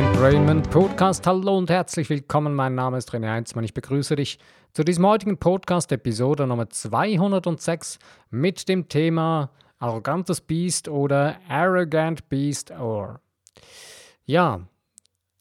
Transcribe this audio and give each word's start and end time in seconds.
Entrainment 0.00 0.70
Podcast. 0.70 1.26
Hallo 1.26 1.58
und 1.58 1.68
herzlich 1.68 2.08
willkommen. 2.08 2.54
Mein 2.54 2.74
Name 2.74 2.96
ist 2.96 3.12
René 3.12 3.28
Heinzmann. 3.28 3.64
Ich 3.64 3.74
begrüße 3.74 4.16
dich 4.16 4.38
zu 4.72 4.82
diesem 4.82 5.06
heutigen 5.06 5.36
Podcast, 5.36 5.92
Episode 5.92 6.46
Nummer 6.46 6.70
206 6.70 7.98
mit 8.30 8.66
dem 8.70 8.88
Thema 8.88 9.50
Arrogantes 9.78 10.40
Beast 10.40 10.88
oder 10.88 11.36
Arrogant 11.50 12.30
Beast 12.30 12.70
or. 12.70 13.20
Ja, 14.24 14.60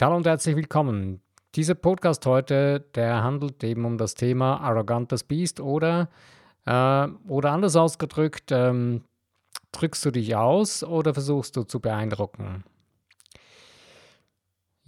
hallo 0.02 0.18
und 0.18 0.28
herzlich 0.28 0.58
willkommen. 0.58 1.22
Dieser 1.56 1.76
Podcast 1.76 2.26
heute, 2.26 2.82
der 2.96 3.24
handelt 3.24 3.64
eben 3.64 3.86
um 3.86 3.98
das 3.98 4.14
Thema 4.14 4.58
Arrogantes 4.58 5.24
Beast 5.24 5.62
oder, 5.62 6.10
äh, 6.66 7.08
oder 7.30 7.52
anders 7.52 7.78
ausgedrückt, 7.78 8.52
ähm, 8.52 9.06
drückst 9.72 10.04
du 10.04 10.12
dich 10.12 10.36
aus 10.36 10.84
oder 10.84 11.14
versuchst 11.14 11.56
du 11.56 11.64
zu 11.64 11.80
beeindrucken? 11.80 12.66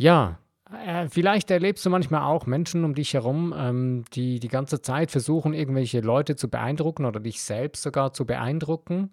Ja, 0.02 0.40
äh, 0.84 1.08
vielleicht 1.10 1.52
erlebst 1.52 1.86
du 1.86 1.92
manchmal 1.92 2.24
auch 2.24 2.48
Menschen 2.48 2.86
um 2.86 2.96
dich 2.96 3.14
herum, 3.14 3.54
ähm, 3.56 4.04
die 4.14 4.40
die 4.40 4.48
ganze 4.48 4.82
Zeit 4.82 5.12
versuchen, 5.12 5.54
irgendwelche 5.54 6.00
Leute 6.00 6.36
zu 6.36 6.50
beeindrucken 6.50 7.06
oder 7.06 7.20
dich 7.20 7.44
selbst 7.44 7.84
sogar 7.84 8.12
zu 8.12 8.26
beeindrucken. 8.26 9.12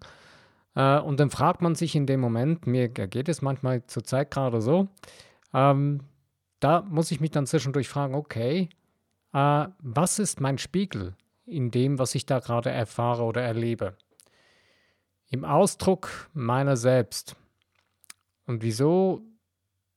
Äh, 0.74 0.98
und 1.01 1.20
dann 1.20 1.29
fragt 1.29 1.60
man 1.60 1.74
sich 1.74 1.95
in 1.95 2.06
dem 2.06 2.20
Moment, 2.20 2.66
mir 2.66 2.88
geht 2.88 3.29
es 3.29 3.43
manchmal 3.43 3.84
zur 3.87 4.02
Zeit 4.02 4.30
gerade 4.30 4.62
so, 4.62 4.88
ähm, 5.52 6.01
da 6.59 6.80
muss 6.88 7.10
ich 7.10 7.20
mich 7.20 7.32
dann 7.32 7.46
zwischendurch 7.46 7.91
fragen, 7.91 8.15
okay, 8.15 8.70
äh, 9.34 9.66
was 9.80 10.18
ist 10.18 10.41
mein 10.41 10.57
Spiegel 10.57 11.16
in 11.45 11.70
dem, 11.70 11.98
was 11.98 12.15
ich 12.15 12.24
da 12.24 12.38
gerade 12.38 12.71
erfahre 12.71 13.24
oder 13.24 13.43
erlebe? 13.43 13.95
Im 15.29 15.45
Ausdruck 15.45 16.30
meiner 16.32 16.79
selbst. 16.79 17.37
Und 18.46 18.62
wieso 18.62 19.27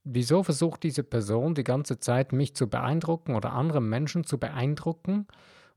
wieso 0.04 0.44
versucht 0.44 0.84
diese 0.84 1.04
Person 1.04 1.56
die 1.56 1.64
ganze 1.64 2.00
Zeit, 2.00 2.34
mich 2.34 2.56
zu 2.56 2.68
beeindrucken 2.68 3.36
oder 3.36 3.54
andere 3.54 3.82
Menschen 3.82 4.24
zu 4.24 4.38
beeindrucken? 4.38 5.28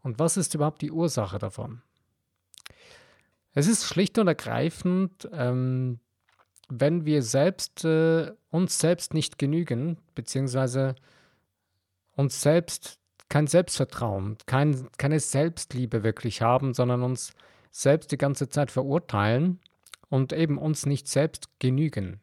Und 0.03 0.19
was 0.19 0.37
ist 0.37 0.55
überhaupt 0.55 0.83
die 0.83 0.91
Ursache 0.91 1.39
davon? 1.39 1.83
Es 3.55 3.67
ist 3.67 3.85
schlicht 3.85 4.19
und 4.19 4.27
ergreifend, 4.27 5.29
ähm, 5.33 6.01
wenn 6.69 7.05
wir 7.05 7.23
selbst 7.23 7.85
äh, 7.85 8.33
uns 8.51 8.79
selbst 8.79 9.15
nicht 9.15 9.39
genügen, 9.39 9.99
beziehungsweise 10.15 10.95
uns 12.17 12.41
selbst 12.41 12.99
kein 13.29 13.47
Selbstvertrauen, 13.47 14.39
kein, 14.47 14.89
keine 14.99 15.21
Selbstliebe 15.21 16.03
wirklich 16.03 16.43
haben, 16.43 16.75
sondern 16.75 17.03
uns 17.03 17.33
selbst 17.71 18.13
die 18.13 18.19
ganze 18.19 18.49
Zeit 18.49 18.71
verurteilen 18.71 19.61
und 20.09 20.33
eben 20.33 20.59
uns 20.59 20.87
nicht 20.87 21.09
selbst 21.09 21.49
genügen. 21.59 22.21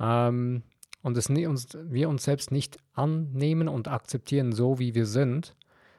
Ähm, 0.00 0.62
und 1.02 1.16
es 1.16 1.28
uns, 1.28 1.68
wir 1.80 2.08
uns 2.08 2.24
selbst 2.24 2.50
nicht 2.50 2.78
annehmen 2.94 3.68
und 3.68 3.88
akzeptieren, 3.88 4.52
so 4.52 4.78
wie 4.78 4.94
wir 4.94 5.06
sind, 5.06 5.54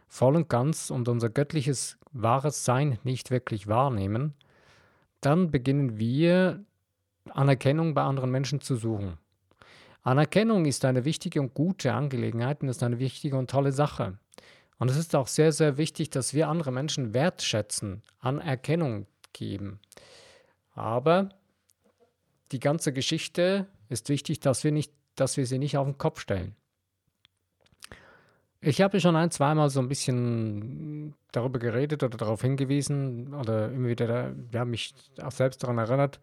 voll 0.07 0.35
und 0.35 0.49
ganz 0.49 0.89
und 0.89 1.07
unser 1.07 1.29
göttliches 1.29 1.97
wahres 2.11 2.65
Sein 2.65 2.99
nicht 3.03 3.31
wirklich 3.31 3.67
wahrnehmen, 3.67 4.33
dann 5.21 5.51
beginnen 5.51 5.97
wir 5.97 6.63
Anerkennung 7.29 7.93
bei 7.93 8.01
anderen 8.01 8.31
Menschen 8.31 8.61
zu 8.61 8.75
suchen. 8.75 9.17
Anerkennung 10.01 10.65
ist 10.65 10.85
eine 10.85 11.05
wichtige 11.05 11.41
und 11.41 11.53
gute 11.53 11.93
Angelegenheit 11.93 12.61
und 12.61 12.69
ist 12.69 12.83
eine 12.83 12.99
wichtige 12.99 13.37
und 13.37 13.49
tolle 13.49 13.71
Sache. 13.71 14.17
Und 14.77 14.89
es 14.89 14.97
ist 14.97 15.15
auch 15.15 15.27
sehr, 15.27 15.51
sehr 15.51 15.77
wichtig, 15.77 16.09
dass 16.09 16.33
wir 16.33 16.47
andere 16.47 16.71
Menschen 16.71 17.13
wertschätzen, 17.13 18.01
Anerkennung 18.19 19.07
geben. 19.33 19.79
Aber 20.73 21.29
die 22.53 22.59
ganze 22.59 22.93
Geschichte 22.93 23.67
ist 23.89 24.09
wichtig, 24.09 24.39
dass 24.39 24.63
wir, 24.63 24.71
nicht, 24.71 24.93
dass 25.15 25.37
wir 25.37 25.45
sie 25.45 25.57
nicht 25.57 25.77
auf 25.77 25.87
den 25.87 25.97
Kopf 25.97 26.19
stellen. 26.19 26.55
Ich 28.61 28.81
habe 28.81 28.99
schon 28.99 29.15
ein, 29.15 29.31
zweimal 29.31 29.69
so 29.69 29.79
ein 29.79 29.87
bisschen 29.87 31.15
darüber 31.31 31.59
geredet 31.59 32.03
oder 32.03 32.17
darauf 32.17 32.41
hingewiesen 32.41 33.33
oder 33.33 33.71
immer 33.71 33.87
wieder 33.87 34.33
ja, 34.51 34.65
mich 34.65 34.93
auch 35.21 35.31
selbst 35.31 35.63
daran 35.63 35.77
erinnert. 35.77 36.19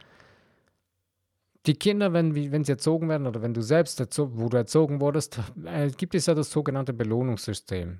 Die 1.64 1.74
Kinder, 1.74 2.12
wenn, 2.12 2.34
wenn 2.34 2.62
sie 2.62 2.72
erzogen 2.72 3.08
werden 3.08 3.26
oder 3.26 3.42
wenn 3.42 3.54
du 3.54 3.62
selbst, 3.62 4.00
wo 4.18 4.48
du 4.48 4.56
erzogen 4.56 5.00
wurdest, 5.00 5.40
äh, 5.64 5.90
gibt 5.90 6.14
es 6.14 6.26
ja 6.26 6.34
das 6.34 6.50
sogenannte 6.50 6.92
Belohnungssystem. 6.92 7.98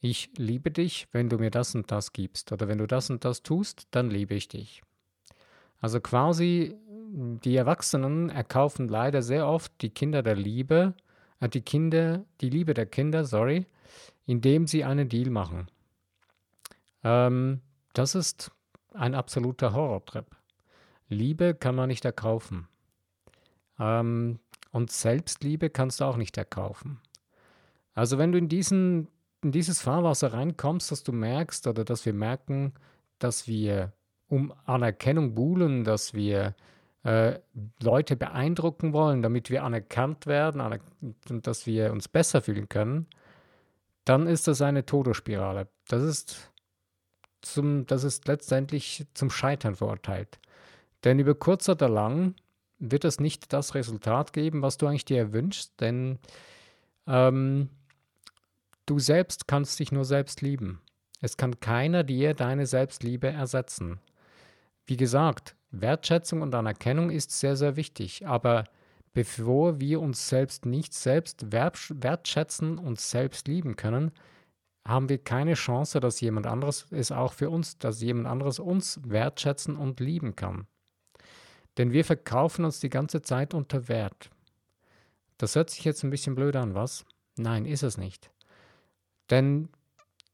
Ich 0.00 0.30
liebe 0.36 0.70
dich, 0.70 1.08
wenn 1.12 1.28
du 1.28 1.36
mir 1.36 1.50
das 1.50 1.74
und 1.74 1.90
das 1.90 2.12
gibst 2.12 2.52
oder 2.52 2.68
wenn 2.68 2.78
du 2.78 2.86
das 2.86 3.10
und 3.10 3.24
das 3.24 3.42
tust, 3.42 3.88
dann 3.90 4.10
liebe 4.10 4.34
ich 4.34 4.48
dich. 4.48 4.82
Also 5.80 6.00
quasi 6.00 6.76
die 7.18 7.56
Erwachsenen 7.56 8.28
erkaufen 8.28 8.88
leider 8.88 9.22
sehr 9.22 9.48
oft 9.48 9.72
die 9.80 9.88
Kinder 9.88 10.22
der 10.22 10.36
Liebe, 10.36 10.92
äh, 11.40 11.48
die 11.48 11.62
Kinder, 11.62 12.26
die 12.42 12.50
Liebe 12.50 12.74
der 12.74 12.84
Kinder, 12.84 13.24
sorry, 13.24 13.66
indem 14.26 14.66
sie 14.66 14.84
einen 14.84 15.08
Deal 15.08 15.30
machen. 15.30 15.70
Ähm, 17.02 17.62
das 17.94 18.14
ist 18.14 18.52
ein 18.92 19.14
absoluter 19.14 19.72
Horrortrip. 19.72 20.26
Liebe 21.08 21.54
kann 21.54 21.74
man 21.74 21.88
nicht 21.88 22.04
erkaufen. 22.04 22.68
Ähm, 23.78 24.38
und 24.72 24.90
Selbstliebe 24.90 25.70
kannst 25.70 26.00
du 26.00 26.04
auch 26.04 26.18
nicht 26.18 26.36
erkaufen. 26.36 27.00
Also 27.94 28.18
wenn 28.18 28.32
du 28.32 28.36
in, 28.36 28.50
diesen, 28.50 29.08
in 29.42 29.52
dieses 29.52 29.80
Fahrwasser 29.80 30.34
reinkommst, 30.34 30.90
dass 30.90 31.02
du 31.02 31.12
merkst 31.12 31.66
oder 31.66 31.82
dass 31.82 32.04
wir 32.04 32.12
merken, 32.12 32.74
dass 33.18 33.48
wir 33.48 33.94
um 34.28 34.52
Anerkennung 34.66 35.34
buhlen, 35.34 35.82
dass 35.84 36.12
wir 36.12 36.54
äh, 37.06 37.38
Leute 37.80 38.16
beeindrucken 38.16 38.92
wollen, 38.92 39.22
damit 39.22 39.48
wir 39.48 39.62
anerkannt 39.62 40.26
werden 40.26 40.60
aner 40.60 40.80
und 41.30 41.46
dass 41.46 41.64
wir 41.64 41.92
uns 41.92 42.08
besser 42.08 42.42
fühlen 42.42 42.68
können, 42.68 43.06
dann 44.04 44.26
ist 44.26 44.48
das 44.48 44.60
eine 44.60 44.84
Todesspirale. 44.84 45.68
Das 45.86 46.02
ist, 46.02 46.50
zum, 47.42 47.86
das 47.86 48.02
ist 48.02 48.26
letztendlich 48.26 49.06
zum 49.14 49.30
Scheitern 49.30 49.76
verurteilt. 49.76 50.40
Denn 51.04 51.20
über 51.20 51.36
kurz 51.36 51.68
oder 51.68 51.88
lang 51.88 52.34
wird 52.80 53.04
es 53.04 53.20
nicht 53.20 53.52
das 53.52 53.76
Resultat 53.76 54.32
geben, 54.32 54.62
was 54.62 54.76
du 54.76 54.88
eigentlich 54.88 55.04
dir 55.04 55.32
wünschst, 55.32 55.80
denn 55.80 56.18
ähm, 57.06 57.70
du 58.86 58.98
selbst 58.98 59.46
kannst 59.46 59.78
dich 59.78 59.92
nur 59.92 60.04
selbst 60.04 60.42
lieben. 60.42 60.80
Es 61.20 61.36
kann 61.36 61.60
keiner 61.60 62.02
dir 62.02 62.34
deine 62.34 62.66
Selbstliebe 62.66 63.28
ersetzen. 63.28 64.00
Wie 64.86 64.96
gesagt, 64.96 65.54
Wertschätzung 65.70 66.42
und 66.42 66.54
Anerkennung 66.54 67.10
ist 67.10 67.32
sehr, 67.32 67.56
sehr 67.56 67.76
wichtig, 67.76 68.26
aber 68.26 68.64
bevor 69.12 69.80
wir 69.80 70.00
uns 70.00 70.28
selbst 70.28 70.66
nicht 70.66 70.94
selbst 70.94 71.52
wertschätzen 71.52 72.78
und 72.78 73.00
selbst 73.00 73.48
lieben 73.48 73.76
können, 73.76 74.12
haben 74.86 75.08
wir 75.08 75.18
keine 75.18 75.54
Chance, 75.54 76.00
dass 76.00 76.20
jemand 76.20 76.46
anderes 76.46 76.86
es 76.90 77.10
auch 77.10 77.32
für 77.32 77.50
uns, 77.50 77.78
dass 77.78 78.00
jemand 78.00 78.28
anderes 78.28 78.58
uns 78.58 79.00
wertschätzen 79.04 79.76
und 79.76 80.00
lieben 80.00 80.36
kann. 80.36 80.66
Denn 81.76 81.92
wir 81.92 82.04
verkaufen 82.04 82.64
uns 82.64 82.80
die 82.80 82.88
ganze 82.88 83.20
Zeit 83.20 83.52
unter 83.52 83.88
Wert. 83.88 84.30
Das 85.38 85.56
hört 85.56 85.70
sich 85.70 85.84
jetzt 85.84 86.04
ein 86.04 86.10
bisschen 86.10 86.34
blöd 86.34 86.56
an, 86.56 86.74
was? 86.74 87.04
Nein, 87.36 87.66
ist 87.66 87.82
es 87.82 87.98
nicht. 87.98 88.30
Denn 89.30 89.68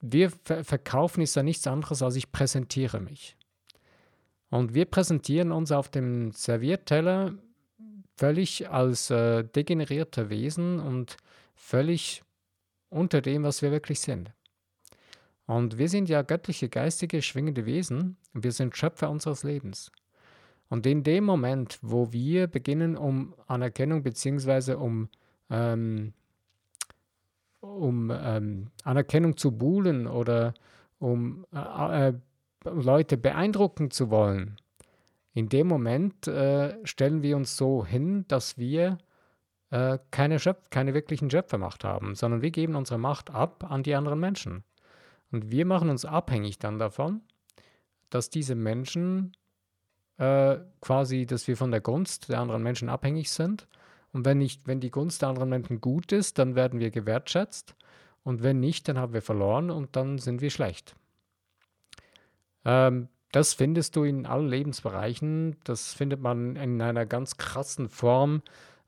wir 0.01 0.31
verkaufen 0.31 1.23
ist 1.23 1.35
ja 1.35 1.43
nichts 1.43 1.67
anderes, 1.67 2.03
als 2.03 2.17
ich 2.17 2.31
präsentiere 2.31 3.01
mich. 3.01 3.37
Und 4.53 4.75
wir 4.75 4.85
präsentieren 4.85 5.51
uns 5.51 5.73
auf 5.73 5.89
dem 5.89 6.31
Servierteller 6.33 7.33
völlig 8.19 8.69
als 8.69 9.09
äh, 9.09 9.45
degenerierte 9.45 10.29
Wesen 10.29 10.79
und 10.79 11.17
völlig 11.55 12.23
unter 12.91 13.23
dem, 13.23 13.45
was 13.45 13.63
wir 13.63 13.71
wirklich 13.71 14.01
sind. 14.01 14.31
Und 15.47 15.79
wir 15.79 15.89
sind 15.89 16.11
ja 16.11 16.21
göttliche, 16.21 16.69
geistige, 16.69 17.23
schwingende 17.23 17.65
Wesen. 17.65 18.19
Wir 18.35 18.53
sind 18.53 18.77
Schöpfer 18.77 19.09
unseres 19.09 19.43
Lebens. 19.43 19.91
Und 20.69 20.85
in 20.85 21.03
dem 21.03 21.25
Moment, 21.25 21.79
wo 21.81 22.13
wir 22.13 22.47
beginnen, 22.47 22.95
um 22.95 23.35
Anerkennung 23.47 24.03
bzw. 24.03 24.75
um, 24.75 25.09
ähm, 25.49 26.13
um 27.61 28.13
ähm, 28.15 28.71
Anerkennung 28.85 29.39
zu 29.39 29.53
buhlen 29.53 30.07
oder 30.07 30.53
um 30.99 31.47
äh, 31.55 32.09
äh 32.09 32.13
Leute 32.65 33.17
beeindrucken 33.17 33.91
zu 33.91 34.11
wollen, 34.11 34.57
in 35.35 35.49
dem 35.49 35.67
Moment 35.67 36.27
äh, 36.29 36.77
stellen 36.87 37.23
wir 37.23 37.37
uns 37.37 37.57
so 37.57 37.87
hin, 37.87 38.27
dass 38.29 38.59
wir 38.59 38.99
äh, 39.71 39.99
keine, 40.11 40.39
Schöpf 40.39 40.69
keine 40.71 40.93
wirklichen 40.93 41.31
Schöpfermacht 41.31 41.85
haben, 41.85 42.15
sondern 42.15 42.43
wir 42.43 42.51
geben 42.51 42.77
unsere 42.77 42.99
Macht 42.99 43.31
ab 43.31 43.65
an 43.71 43.83
die 43.83 43.95
anderen 43.95 44.21
Menschen. 44.21 44.65
Und 45.31 45.51
wir 45.51 45.65
machen 45.65 45.89
uns 45.89 46.05
abhängig 46.05 46.59
dann 46.59 46.79
davon, 46.79 47.23
dass 48.11 48.29
diese 48.29 48.55
Menschen 48.55 49.33
äh, 50.19 50.59
quasi, 50.83 51.25
dass 51.25 51.49
wir 51.49 51.57
von 51.57 51.71
der 51.71 51.81
Gunst 51.81 52.29
der 52.29 52.41
anderen 52.41 52.63
Menschen 52.63 52.91
abhängig 52.91 53.31
sind. 53.31 53.67
Und 54.13 54.27
wenn, 54.27 54.37
nicht, 54.37 54.67
wenn 54.67 54.81
die 54.81 54.91
Gunst 54.91 55.23
der 55.23 55.31
anderen 55.31 55.49
Menschen 55.49 55.81
gut 55.81 56.13
ist, 56.13 56.39
dann 56.39 56.55
werden 56.55 56.79
wir 56.79 56.91
gewertschätzt. 56.91 57.75
Und 58.23 58.43
wenn 58.43 58.61
nicht, 58.61 58.87
dann 58.89 58.99
haben 58.99 59.15
wir 59.15 59.23
verloren 59.23 59.71
und 59.71 59.97
dann 59.97 60.19
sind 60.19 60.43
wir 60.43 60.51
schlecht. 60.51 60.95
Ähm, 62.65 63.09
das 63.33 63.55
findest 63.55 63.97
du 63.97 64.05
in 64.05 64.27
allen 64.27 64.49
Lebensbereichen. 64.49 65.57
Das 65.65 65.95
findet 65.95 66.21
man 66.21 66.57
in 66.57 66.81
einer 66.83 67.07
ganz 67.07 67.39
krassen 67.39 67.89
Form 67.89 68.43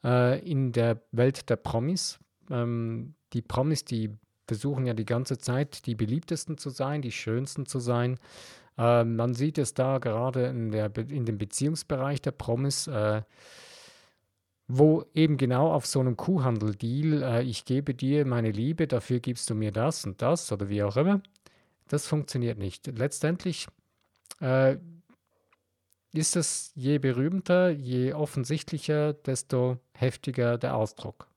äh, 0.05 0.39
in 0.49 0.73
der 0.73 1.01
Welt 1.13 1.49
der 1.49 1.57
Promis. 1.57 2.19
Ähm, 2.51 3.15
die 3.33 3.43
Promis, 3.43 3.85
die 3.85 4.11
versuchen 4.47 4.87
ja 4.87 4.95
die 4.95 5.07
ganze 5.07 5.39
Zeit 5.39 5.87
die 5.87 5.95
beliebtesten 5.95 6.59
zu 6.59 6.71
sein, 6.71 7.01
die 7.01 7.13
schönsten 7.13 7.67
zu 7.67 7.79
sein. 7.79 8.19
Äh, 8.77 9.05
man 9.05 9.35
sieht 9.35 9.59
es 9.59 9.75
da 9.75 9.99
gerade 9.99 10.47
in, 10.47 10.71
der, 10.71 10.97
in 10.97 11.25
dem 11.25 11.39
Beziehungsbereich 11.39 12.21
der 12.21 12.33
Promis, 12.33 12.87
äh, 12.87 13.23
wo 14.67 15.05
eben 15.15 15.37
genau 15.37 15.73
auf 15.73 15.87
so 15.87 16.01
einem 16.01 16.17
Kuhhandel-Deal, 16.17 17.23
äh, 17.23 17.43
ich 17.43 17.65
gebe 17.65 17.95
dir 17.95 18.27
meine 18.27 18.51
Liebe, 18.51 18.87
dafür 18.87 19.21
gibst 19.21 19.51
du 19.51 19.55
mir 19.55 19.73
das 19.73 20.05
und 20.05 20.21
das 20.23 20.51
oder 20.53 20.69
wie 20.69 20.83
auch 20.83 20.97
immer, 20.97 21.21
das 21.89 22.07
funktioniert 22.07 22.59
nicht. 22.59 22.87
Letztendlich 22.87 23.67
äh, 24.41 24.77
ist 26.13 26.37
es 26.37 26.73
je 26.75 26.99
berühmter, 26.99 27.71
je 27.71 28.13
offensichtlicher, 28.13 29.13
desto 29.13 29.79
heftiger 29.95 30.59
der 30.59 30.77
Ausdruck. 30.77 31.29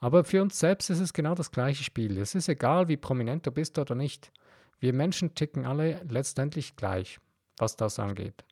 Aber 0.00 0.24
für 0.24 0.42
uns 0.42 0.58
selbst 0.58 0.90
ist 0.90 0.98
es 0.98 1.12
genau 1.12 1.34
das 1.36 1.52
gleiche 1.52 1.84
Spiel. 1.84 2.18
Es 2.18 2.34
ist 2.34 2.48
egal, 2.48 2.88
wie 2.88 2.96
prominent 2.96 3.46
du 3.46 3.52
bist 3.52 3.78
oder 3.78 3.94
nicht. 3.94 4.32
Wir 4.80 4.92
Menschen 4.92 5.36
ticken 5.36 5.64
alle 5.64 6.02
letztendlich 6.08 6.74
gleich, 6.74 7.20
was 7.56 7.76
das 7.76 8.00
angeht. 8.00 8.44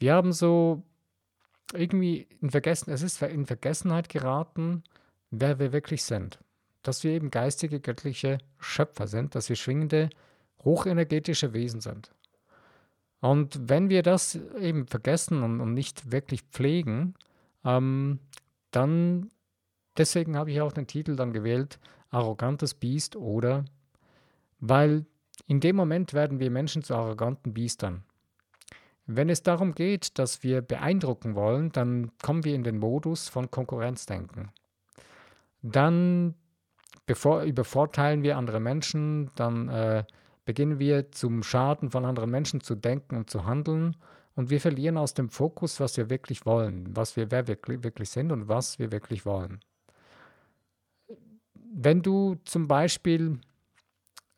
Wir 0.00 0.14
haben 0.14 0.32
so 0.32 0.82
irgendwie 1.72 2.26
in 2.40 2.50
Vergessen, 2.50 2.90
es 2.90 3.02
ist 3.02 3.22
in 3.22 3.46
Vergessenheit 3.46 4.08
geraten, 4.08 4.82
wer 5.30 5.60
wir 5.60 5.72
wirklich 5.72 6.02
sind. 6.02 6.40
Dass 6.86 7.04
wir 7.04 7.12
eben 7.12 7.30
geistige, 7.30 7.80
göttliche 7.80 8.38
Schöpfer 8.58 9.06
sind, 9.06 9.34
dass 9.34 9.48
wir 9.48 9.56
schwingende, 9.56 10.10
hochenergetische 10.64 11.52
Wesen 11.52 11.80
sind. 11.80 12.10
Und 13.20 13.68
wenn 13.68 13.88
wir 13.88 14.02
das 14.02 14.38
eben 14.60 14.86
vergessen 14.86 15.42
und, 15.42 15.60
und 15.60 15.74
nicht 15.74 16.12
wirklich 16.12 16.42
pflegen, 16.42 17.14
ähm, 17.64 18.20
dann 18.70 19.30
Deswegen 19.96 20.36
habe 20.36 20.50
ich 20.50 20.60
auch 20.60 20.72
den 20.72 20.86
Titel 20.86 21.16
dann 21.16 21.32
gewählt, 21.32 21.78
arrogantes 22.10 22.74
Biest 22.74 23.16
oder, 23.16 23.64
weil 24.60 25.06
in 25.46 25.60
dem 25.60 25.76
Moment 25.76 26.12
werden 26.12 26.38
wir 26.38 26.50
Menschen 26.50 26.82
zu 26.82 26.94
arroganten 26.94 27.54
Biestern. 27.54 28.04
Wenn 29.06 29.28
es 29.28 29.42
darum 29.42 29.74
geht, 29.74 30.18
dass 30.18 30.42
wir 30.42 30.62
beeindrucken 30.62 31.34
wollen, 31.34 31.70
dann 31.70 32.10
kommen 32.22 32.44
wir 32.44 32.54
in 32.54 32.64
den 32.64 32.78
Modus 32.78 33.28
von 33.28 33.50
Konkurrenzdenken. 33.50 34.50
Dann 35.62 36.34
bevor, 37.06 37.42
übervorteilen 37.42 38.22
wir 38.22 38.36
andere 38.36 38.60
Menschen, 38.60 39.30
dann 39.36 39.68
äh, 39.68 40.04
beginnen 40.44 40.78
wir 40.78 41.10
zum 41.12 41.42
Schaden 41.42 41.90
von 41.90 42.04
anderen 42.04 42.30
Menschen 42.30 42.60
zu 42.60 42.74
denken 42.74 43.16
und 43.16 43.30
zu 43.30 43.46
handeln 43.46 43.96
und 44.34 44.50
wir 44.50 44.60
verlieren 44.60 44.98
aus 44.98 45.14
dem 45.14 45.28
Fokus, 45.30 45.80
was 45.80 45.96
wir 45.96 46.10
wirklich 46.10 46.46
wollen, 46.46 46.94
was 46.94 47.16
wir 47.16 47.30
wer 47.30 47.48
wirklich, 47.48 47.82
wirklich 47.82 48.10
sind 48.10 48.32
und 48.32 48.48
was 48.48 48.78
wir 48.78 48.92
wirklich 48.92 49.24
wollen 49.26 49.60
wenn 51.78 52.02
du 52.02 52.36
zum 52.44 52.68
Beispiel 52.68 53.38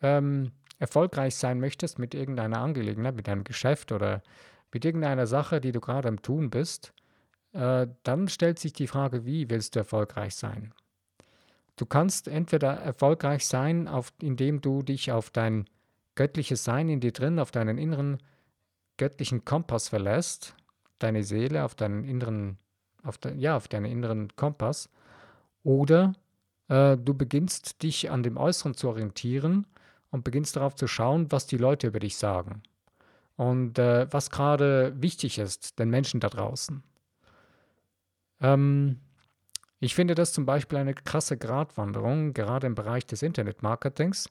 ähm, 0.03 0.51
erfolgreich 0.79 1.37
sein 1.37 1.61
möchtest 1.61 1.99
mit 1.99 2.15
irgendeiner 2.15 2.59
Angelegenheit, 2.59 3.15
mit 3.15 3.29
einem 3.29 3.45
Geschäft 3.45 3.93
oder 3.93 4.23
mit 4.73 4.85
irgendeiner 4.85 5.27
Sache, 5.27 5.61
die 5.61 5.73
du 5.73 5.81
gerade 5.81 6.09
am 6.09 6.21
Tun 6.21 6.51
bist, 6.51 6.93
äh, 7.53 7.87
dann 8.03 8.29
stellt 8.29 8.59
sich 8.59 8.73
die 8.73 8.89
Frage, 8.89 9.25
wie 9.25 9.49
willst 9.51 9.77
du 9.77 9.81
erfolgreich 9.81 10.35
sein? 10.35 10.75
Du 11.79 11.87
kannst 11.87 12.27
entweder 12.27 12.73
erfolgreich 12.73 13.47
sein, 13.47 13.87
auf, 13.87 14.13
indem 14.21 14.61
du 14.61 14.83
dich 14.83 15.13
auf 15.13 15.31
dein 15.31 15.67
göttliches 16.17 16.65
Sein 16.65 16.89
in 16.89 16.99
dir 16.99 17.13
drin, 17.13 17.39
auf 17.39 17.53
deinen 17.53 17.79
inneren 17.79 18.19
göttlichen 18.97 19.45
Kompass 19.45 19.89
verlässt, 19.89 20.57
deine 20.99 21.23
Seele, 21.23 21.65
auf 21.65 21.77
deinen 21.77 22.03
inneren, 22.03 22.59
auf 23.05 23.17
de, 23.17 23.33
ja, 23.37 23.57
auf 23.57 23.69
deinen 23.69 23.85
inneren 23.85 24.35
Kompass, 24.35 24.91
oder 25.63 26.15
äh, 26.67 26.97
du 26.97 27.15
beginnst 27.15 27.81
dich 27.85 28.11
an 28.11 28.25
dem 28.25 28.37
Äußeren 28.39 28.75
zu 28.75 28.89
orientieren 28.89 29.65
und 30.11 30.25
beginnst 30.25 30.57
darauf 30.57 30.75
zu 30.75 30.89
schauen, 30.89 31.31
was 31.31 31.47
die 31.47 31.59
Leute 31.59 31.87
über 31.87 32.01
dich 32.01 32.17
sagen 32.17 32.65
und 33.37 33.79
äh, 33.79 34.13
was 34.13 34.31
gerade 34.31 35.01
wichtig 35.01 35.39
ist 35.39 35.79
den 35.79 35.91
Menschen 35.91 36.19
da 36.19 36.29
draußen. 36.29 36.83
Ähm, 38.41 38.99
ich 39.81 39.95
finde 39.95 40.15
das 40.15 40.33
zum 40.33 40.47
Beispiel 40.47 40.79
eine 40.79 40.95
krasse 40.95 41.37
Gratwanderung, 41.37 42.35
gerade 42.35 42.67
im 42.67 42.75
Bereich 42.75 43.07
des 43.07 43.23
Internetmarketings, 43.23 44.29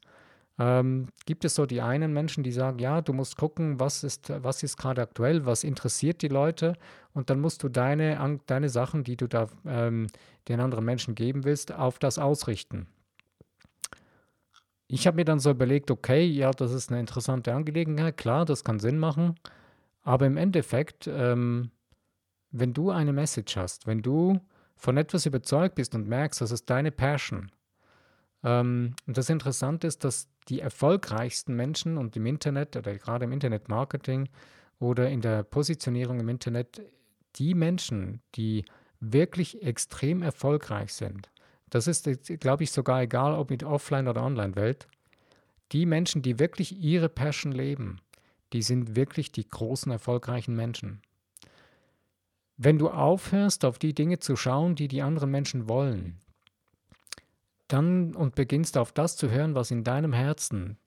ähm, 0.60 1.08
gibt 1.26 1.46
es 1.46 1.56
so 1.56 1.66
die 1.66 1.82
einen 1.82 2.14
Menschen, 2.14 2.44
die 2.44 2.52
sagen, 2.52 2.80
ja, 2.80 3.02
du 3.02 3.14
musst 3.14 3.38
gucken, 3.38 3.80
was 3.80 4.04
ist, 4.04 4.32
was 4.44 4.64
ist 4.64 4.78
gerade 4.78 5.04
aktuell, 5.04 5.46
was 5.46 5.64
interessiert 5.64 6.22
die 6.22 6.28
Leute? 6.30 6.74
Und 7.14 7.30
dann 7.30 7.40
musst 7.40 7.64
du 7.64 7.70
deine, 7.70 8.40
deine 8.48 8.70
Sachen, 8.70 9.04
die 9.04 9.16
du 9.16 9.28
da 9.28 9.48
ähm, 9.66 10.08
den 10.48 10.60
anderen 10.60 10.84
Menschen 10.84 11.16
geben 11.16 11.44
willst, 11.44 11.72
auf 11.72 12.00
das 12.00 12.18
ausrichten. 12.18 12.88
Ich 14.88 15.06
habe 15.06 15.18
mir 15.18 15.26
dann 15.26 15.40
so 15.40 15.52
überlegt, 15.52 15.92
okay, 15.92 16.26
ja, 16.26 16.52
das 16.52 16.72
ist 16.72 16.90
eine 16.90 17.00
interessante 17.00 17.54
Angelegenheit, 17.54 18.18
klar, 18.18 18.46
das 18.46 18.64
kann 18.64 18.80
Sinn 18.80 18.98
machen, 18.98 19.36
aber 20.02 20.26
im 20.26 20.38
Endeffekt, 20.38 21.08
ähm, 21.08 21.72
wenn 22.52 22.74
du 22.74 22.90
eine 22.90 23.12
Message 23.12 23.58
hast, 23.58 23.86
wenn 23.86 24.02
du 24.02 24.40
von 24.78 24.98
etwas 24.98 25.26
überzeugt 25.26 25.76
bist 25.76 25.96
und 25.96 26.08
merkst, 26.08 26.42
das 26.42 26.52
ist 26.52 26.70
deine 26.70 26.92
Passion, 26.92 27.52
ähm, 28.44 28.96
und 29.06 29.18
das 29.18 29.30
Interessante 29.30 29.88
ist, 29.88 30.04
dass 30.04 30.30
die 30.48 30.60
erfolgreichsten 30.60 31.56
Menschen 31.56 31.98
und 31.98 32.16
im 32.16 32.26
Internet 32.26 32.76
oder 32.76 32.98
gerade 32.98 33.26
im 33.26 33.32
Internetmarketing 33.32 34.30
oder 34.80 35.10
in 35.10 35.22
der 35.22 35.44
Positionierung 35.44 36.20
im 36.20 36.30
Internet, 36.30 36.82
die 37.36 37.54
Menschen, 37.54 38.22
die 38.36 38.66
wirklich 39.00 39.62
extrem 39.64 40.22
erfolgreich 40.22 40.94
sind, 40.94 41.30
das 41.70 41.88
ist, 41.88 42.10
glaube 42.40 42.64
ich, 42.64 42.72
sogar 42.72 43.02
egal, 43.02 43.34
ob 43.34 43.50
mit 43.50 43.64
Offline- 43.64 44.08
oder 44.08 44.24
Online-Welt, 44.24 44.88
die 45.74 45.86
Menschen, 45.86 46.22
die 46.22 46.40
wirklich 46.40 46.80
ihre 46.80 47.10
Passion 47.10 47.52
leben, 47.52 48.00
die 48.54 48.62
sind 48.62 48.96
wirklich 48.96 49.34
die 49.34 49.46
großen, 49.46 49.92
erfolgreichen 49.92 50.56
Menschen. 50.56 51.02
Wenn 52.58 52.80
du 52.80 52.90
aufhörst, 52.90 53.64
auf 53.66 53.78
die 53.78 53.94
Dinge 53.94 54.20
zu 54.20 54.36
schauen, 54.36 54.76
die 54.76 54.88
die 54.88 55.04
anderen 55.04 55.30
Menschen 55.30 55.70
wollen, 55.70 56.18
dann 57.68 58.16
und 58.16 58.36
beginnst 58.36 58.78
auf 58.78 58.92
das 58.92 59.16
zu 59.16 59.30
hören, 59.30 59.54
was 59.54 59.70
in 59.70 59.84
deinem 59.84 60.14
Herzen, 60.14 60.78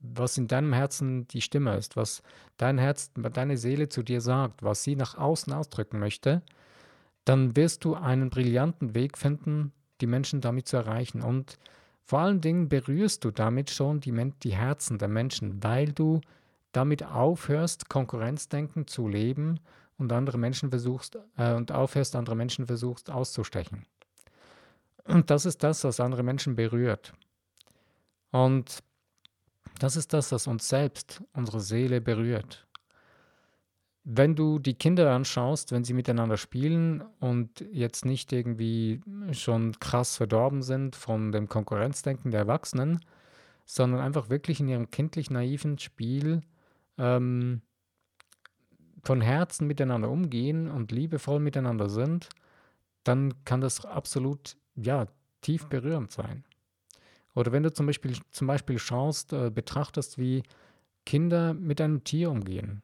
was 0.00 0.38
in 0.38 0.48
deinem 0.48 0.72
Herzen 0.72 1.28
die 1.28 1.42
Stimme 1.42 1.76
ist, 1.76 1.96
was 1.96 2.22
dein 2.56 2.78
Herz, 2.78 3.10
deine 3.14 3.58
Seele 3.58 3.88
zu 3.88 4.02
dir 4.02 4.20
sagt, 4.20 4.62
was 4.62 4.82
sie 4.82 4.96
nach 4.96 5.18
außen 5.18 5.52
ausdrücken 5.52 5.98
möchte, 5.98 6.42
dann 7.24 7.54
wirst 7.54 7.84
du 7.84 7.94
einen 7.94 8.30
brillanten 8.30 8.94
Weg 8.94 9.18
finden, 9.18 9.72
die 10.00 10.06
Menschen 10.06 10.40
damit 10.40 10.68
zu 10.68 10.76
erreichen. 10.76 11.22
Und 11.22 11.58
vor 12.02 12.20
allen 12.20 12.40
Dingen 12.40 12.68
berührst 12.68 13.24
du 13.24 13.30
damit 13.30 13.70
schon 13.70 14.00
die, 14.00 14.32
die 14.42 14.54
Herzen 14.54 14.98
der 14.98 15.08
Menschen, 15.08 15.62
weil 15.62 15.92
du 15.92 16.20
damit 16.72 17.04
aufhörst, 17.04 17.88
Konkurrenzdenken 17.88 18.86
zu 18.86 19.06
leben 19.06 19.60
und 20.02 20.12
andere 20.12 20.36
Menschen 20.36 20.68
versuchst 20.70 21.18
äh, 21.36 21.54
und 21.54 21.72
aufhörst, 21.72 22.14
andere 22.16 22.36
Menschen 22.36 22.66
versuchst 22.66 23.10
auszustechen. 23.10 23.86
Und 25.04 25.30
das 25.30 25.46
ist 25.46 25.62
das, 25.62 25.84
was 25.84 26.00
andere 26.00 26.22
Menschen 26.22 26.54
berührt. 26.54 27.12
Und 28.30 28.82
das 29.78 29.96
ist 29.96 30.12
das, 30.12 30.32
was 30.32 30.46
uns 30.46 30.68
selbst, 30.68 31.22
unsere 31.32 31.60
Seele 31.60 32.00
berührt. 32.00 32.66
Wenn 34.04 34.34
du 34.34 34.58
die 34.58 34.74
Kinder 34.74 35.12
anschaust, 35.12 35.70
wenn 35.70 35.84
sie 35.84 35.92
miteinander 35.92 36.36
spielen 36.36 37.02
und 37.20 37.64
jetzt 37.70 38.04
nicht 38.04 38.32
irgendwie 38.32 39.00
schon 39.30 39.78
krass 39.78 40.16
verdorben 40.16 40.62
sind 40.62 40.96
von 40.96 41.30
dem 41.30 41.48
Konkurrenzdenken 41.48 42.32
der 42.32 42.40
Erwachsenen, 42.40 43.00
sondern 43.64 44.00
einfach 44.00 44.28
wirklich 44.28 44.58
in 44.58 44.68
ihrem 44.68 44.90
kindlich 44.90 45.30
naiven 45.30 45.78
Spiel 45.78 46.42
ähm, 46.98 47.62
von 49.02 49.20
Herzen 49.20 49.66
miteinander 49.66 50.10
umgehen 50.10 50.70
und 50.70 50.92
liebevoll 50.92 51.40
miteinander 51.40 51.88
sind, 51.88 52.28
dann 53.04 53.44
kann 53.44 53.60
das 53.60 53.84
absolut 53.84 54.56
ja, 54.76 55.06
tief 55.40 55.66
berührend 55.66 56.12
sein. 56.12 56.44
Oder 57.34 57.52
wenn 57.52 57.62
du 57.62 57.72
zum 57.72 57.86
Beispiel, 57.86 58.16
zum 58.30 58.46
Beispiel 58.46 58.78
schaust, 58.78 59.32
äh, 59.32 59.50
betrachtest, 59.50 60.18
wie 60.18 60.42
Kinder 61.04 61.54
mit 61.54 61.80
einem 61.80 62.04
Tier 62.04 62.30
umgehen, 62.30 62.82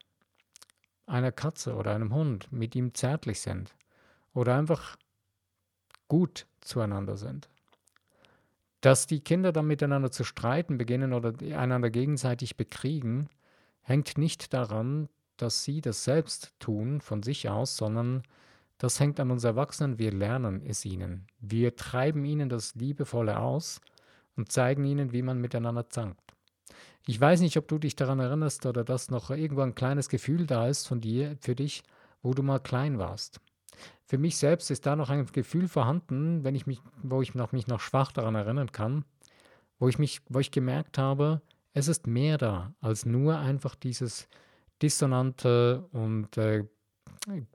einer 1.07 1.33
Katze 1.33 1.75
oder 1.75 1.95
einem 1.95 2.15
Hund, 2.15 2.51
mit 2.51 2.75
ihm 2.75 2.95
zärtlich 2.95 3.41
sind 3.41 3.75
oder 4.35 4.57
einfach 4.57 4.97
gut 6.09 6.47
zueinander 6.61 7.17
sind. 7.17 7.49
Dass 8.81 9.07
die 9.07 9.21
Kinder 9.21 9.53
dann 9.53 9.67
miteinander 9.67 10.11
zu 10.11 10.25
streiten 10.25 10.79
beginnen 10.79 11.13
oder 11.13 11.35
einander 11.57 11.91
gegenseitig 11.91 12.57
bekriegen, 12.57 13.29
hängt 13.83 14.19
nicht 14.19 14.53
daran, 14.53 15.09
dass 15.43 15.65
sie 15.65 15.81
das 15.81 16.05
selbst 16.05 16.53
tun 16.59 17.01
von 17.01 17.23
sich 17.23 17.49
aus, 17.49 17.77
sondern 17.77 18.23
das 18.79 19.01
hängt 19.01 19.19
an 19.19 19.31
uns 19.31 19.43
Erwachsenen, 19.45 19.99
wir 19.99 20.13
lernen 20.13 20.63
es 20.65 20.85
ihnen. 20.85 21.27
Wir 21.41 21.75
treiben 21.75 22.25
ihnen 22.25 22.49
das 22.49 22.77
Liebevolle 22.77 23.41
aus 23.41 23.81
und 24.37 24.53
zeigen 24.53 24.85
ihnen, 24.85 25.13
wie 25.13 25.23
man 25.23 25.41
miteinander 25.41 25.89
zankt. 25.89 26.21
Ich 27.07 27.21
weiß 27.21 27.41
nicht, 27.41 27.57
ob 27.57 27.67
du 27.67 27.79
dich 27.79 27.97
daran 27.97 28.21
erinnerst 28.21 28.67
oder 28.67 28.85
dass 28.85 29.11
noch 29.11 29.31
irgendwo 29.31 29.63
ein 29.63 29.75
kleines 29.75 30.09
Gefühl 30.09 30.47
da 30.47 30.69
ist 30.69 30.87
von 30.87 31.01
dir, 31.01 31.37
für 31.41 31.55
dich, 31.55 31.83
wo 32.23 32.35
du 32.35 32.43
mal 32.43 32.61
klein 32.61 32.99
warst. 32.99 33.41
für 34.05 34.19
mich 34.19 34.37
selbst 34.37 34.71
ist 34.71 34.87
da 34.87 34.97
noch 34.97 35.11
ein 35.11 35.27
Gefühl 35.27 35.69
vorhanden, 35.69 36.45
wenn 36.45 36.55
ich 36.55 36.67
mich, 36.67 36.81
wo 37.03 37.21
ich 37.23 37.35
noch, 37.35 37.53
mich 37.53 37.67
noch 37.67 37.81
schwach 37.81 38.13
daran 38.13 38.35
erinnern 38.35 38.73
kann, 38.73 39.05
wo 39.79 39.89
ich 39.89 39.99
mich, 39.99 40.21
wo 40.29 40.39
ich 40.39 40.51
gemerkt 40.51 40.99
habe, 40.99 41.43
es 41.75 41.89
ist 41.89 42.07
mehr 42.07 42.39
da 42.39 42.75
als 42.81 43.07
nur 43.07 43.39
einfach 43.39 43.75
dieses 43.75 44.29
dissonante 44.83 45.87
und 45.93 46.37
äh, 46.37 46.65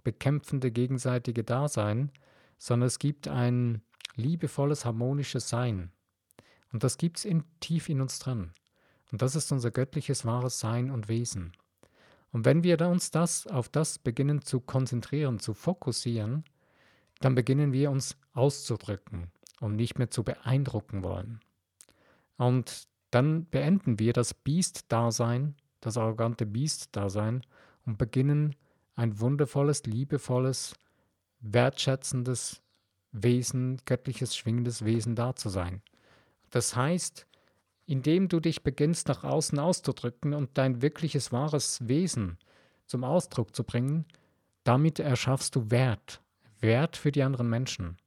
bekämpfende 0.04 0.72
gegenseitige 0.72 1.44
Dasein, 1.44 2.12
sondern 2.58 2.88
es 2.88 3.00
gibt 3.00 3.28
ein 3.28 3.82
liebevolles, 4.16 4.86
harmonisches 4.86 5.50
Sein. 5.50 5.92
Und 6.72 6.84
das 6.84 6.98
gibt 6.98 7.18
es 7.20 7.26
in, 7.26 7.44
tief 7.60 7.90
in 7.90 8.02
uns 8.02 8.20
drin. 8.20 8.52
Und 9.12 9.22
das 9.22 9.36
ist 9.36 9.52
unser 9.52 9.72
göttliches 9.72 10.26
wahres 10.26 10.60
Sein 10.60 10.90
und 10.90 11.08
Wesen. 11.08 11.54
Und 12.32 12.46
wenn 12.46 12.64
wir 12.64 12.80
uns 12.88 13.12
das 13.12 13.46
auf 13.46 13.70
das 13.70 14.00
beginnen 14.00 14.42
zu 14.42 14.60
konzentrieren, 14.60 15.40
zu 15.40 15.54
fokussieren, 15.54 16.44
dann 17.20 17.36
beginnen 17.36 17.74
wir 17.74 17.92
uns 17.92 18.18
auszudrücken 18.34 19.32
und 19.60 19.76
nicht 19.76 20.00
mehr 20.00 20.10
zu 20.10 20.24
beeindrucken 20.24 21.04
wollen. 21.04 21.40
Und 22.38 22.88
dann 23.12 23.46
beenden 23.46 24.00
wir 24.00 24.14
das 24.14 24.34
Biest-Dasein, 24.34 25.56
das 25.86 25.98
arrogante 25.98 26.46
Biest-Dasein 26.46 27.44
und 27.86 27.98
beginnen 27.98 28.56
ein 28.96 29.20
wundervolles, 29.20 29.84
liebevolles, 29.84 30.76
wertschätzendes 31.40 32.62
Wesen, 33.12 33.82
göttliches, 33.86 34.36
schwingendes 34.36 34.86
Wesen 34.86 35.16
da 35.16 35.36
zu 35.36 35.50
sein. 35.50 35.82
Das 36.50 36.76
heißt, 36.76 37.28
indem 37.86 38.30
du 38.30 38.40
dich 38.40 38.64
beginnst 38.64 39.08
nach 39.08 39.24
außen 39.24 39.60
auszudrücken 39.60 40.34
und 40.34 40.58
dein 40.58 40.82
wirkliches 40.82 41.32
wahres 41.32 41.88
Wesen 41.88 42.38
zum 42.86 43.04
Ausdruck 43.04 43.56
zu 43.56 43.64
bringen, 43.64 44.06
damit 44.64 45.00
erschaffst 45.00 45.56
du 45.56 45.70
Wert, 45.70 46.22
Wert 46.60 46.96
für 46.96 47.12
die 47.12 47.24
anderen 47.24 47.50
Menschen. 47.50 47.98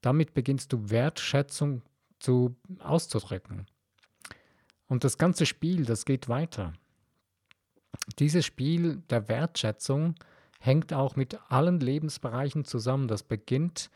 Damit 0.00 0.34
beginnst 0.34 0.72
du 0.72 0.90
Wertschätzung 0.90 1.82
zu 2.18 2.56
auszudrücken. 2.80 3.66
Und 4.86 5.04
das 5.04 5.16
ganze 5.16 5.46
Spiel, 5.46 5.84
das 5.84 6.04
geht 6.04 6.28
weiter. 6.28 6.74
Dieses 8.18 8.44
Spiel 8.44 9.02
der 9.10 9.28
Wertschätzung 9.28 10.14
hängt 10.60 10.92
auch 10.92 11.16
mit 11.16 11.38
allen 11.48 11.80
Lebensbereichen 11.80 12.64
zusammen. 12.64 13.08
Das 13.08 13.22
beginnt 13.22 13.90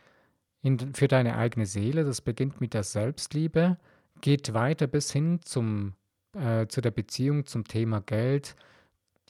in, 0.62 0.94
für 0.94 1.08
deine 1.08 1.36
eigene 1.36 1.66
Seele, 1.66 2.04
das 2.04 2.20
beginnt 2.20 2.60
mit 2.60 2.74
der 2.74 2.82
Selbstliebe, 2.82 3.78
geht 4.20 4.54
weiter 4.54 4.86
bis 4.86 5.12
hin 5.12 5.40
zum, 5.42 5.94
äh, 6.34 6.66
zu 6.66 6.80
der 6.80 6.90
Beziehung 6.90 7.46
zum 7.46 7.64
Thema 7.64 8.00
Geld, 8.00 8.56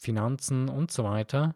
Finanzen 0.00 0.68
und 0.68 0.90
so 0.90 1.04
weiter. 1.04 1.54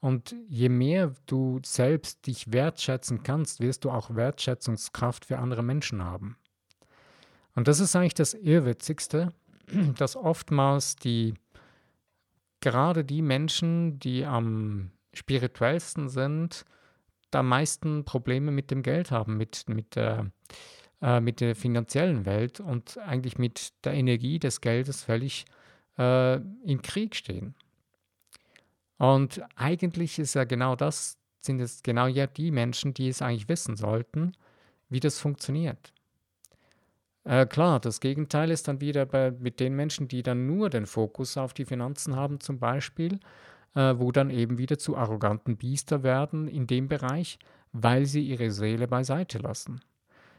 Und 0.00 0.36
je 0.48 0.68
mehr 0.68 1.14
du 1.26 1.60
selbst 1.64 2.26
dich 2.26 2.52
wertschätzen 2.52 3.22
kannst, 3.22 3.60
wirst 3.60 3.84
du 3.84 3.90
auch 3.90 4.14
Wertschätzungskraft 4.14 5.24
für 5.24 5.38
andere 5.38 5.62
Menschen 5.62 6.04
haben. 6.04 6.36
Und 7.54 7.68
das 7.68 7.80
ist 7.80 7.96
eigentlich 7.96 8.14
das 8.14 8.34
Irrwitzigste, 8.34 9.32
dass 9.96 10.14
oftmals 10.14 10.96
die, 10.96 11.34
gerade 12.60 13.04
die 13.04 13.22
Menschen, 13.22 13.98
die 13.98 14.24
am 14.24 14.90
spirituellsten 15.14 16.08
sind, 16.08 16.64
da 17.30 17.42
meisten 17.42 18.04
Probleme 18.04 18.50
mit 18.50 18.70
dem 18.70 18.82
Geld 18.82 19.10
haben, 19.10 19.36
mit, 19.36 19.68
mit 19.68 19.96
der 19.96 20.30
äh, 21.02 21.20
mit 21.20 21.40
der 21.40 21.54
finanziellen 21.54 22.24
Welt 22.24 22.58
und 22.58 22.96
eigentlich 22.98 23.36
mit 23.36 23.72
der 23.84 23.92
Energie 23.92 24.38
des 24.38 24.62
Geldes 24.62 25.04
völlig 25.04 25.44
äh, 25.98 26.36
im 26.36 26.80
Krieg 26.80 27.14
stehen. 27.14 27.54
Und 28.96 29.42
eigentlich 29.56 30.18
ist 30.18 30.34
ja 30.34 30.44
genau 30.44 30.74
das, 30.74 31.18
sind 31.40 31.60
es 31.60 31.82
genau 31.82 32.06
ja 32.06 32.26
die 32.26 32.50
Menschen, 32.50 32.94
die 32.94 33.08
es 33.08 33.20
eigentlich 33.20 33.48
wissen 33.48 33.76
sollten, 33.76 34.32
wie 34.88 35.00
das 35.00 35.18
funktioniert. 35.18 35.92
Äh, 37.26 37.46
klar, 37.46 37.80
das 37.80 37.98
Gegenteil 37.98 38.52
ist 38.52 38.68
dann 38.68 38.80
wieder 38.80 39.04
bei, 39.04 39.32
mit 39.32 39.58
den 39.58 39.74
Menschen, 39.74 40.06
die 40.06 40.22
dann 40.22 40.46
nur 40.46 40.70
den 40.70 40.86
Fokus 40.86 41.36
auf 41.36 41.54
die 41.54 41.64
Finanzen 41.64 42.14
haben, 42.14 42.38
zum 42.38 42.60
Beispiel, 42.60 43.18
äh, 43.74 43.94
wo 43.96 44.12
dann 44.12 44.30
eben 44.30 44.58
wieder 44.58 44.78
zu 44.78 44.96
arroganten 44.96 45.56
Biester 45.56 46.04
werden 46.04 46.46
in 46.46 46.68
dem 46.68 46.86
Bereich, 46.86 47.40
weil 47.72 48.06
sie 48.06 48.22
ihre 48.22 48.52
Seele 48.52 48.86
beiseite 48.86 49.38
lassen. 49.38 49.80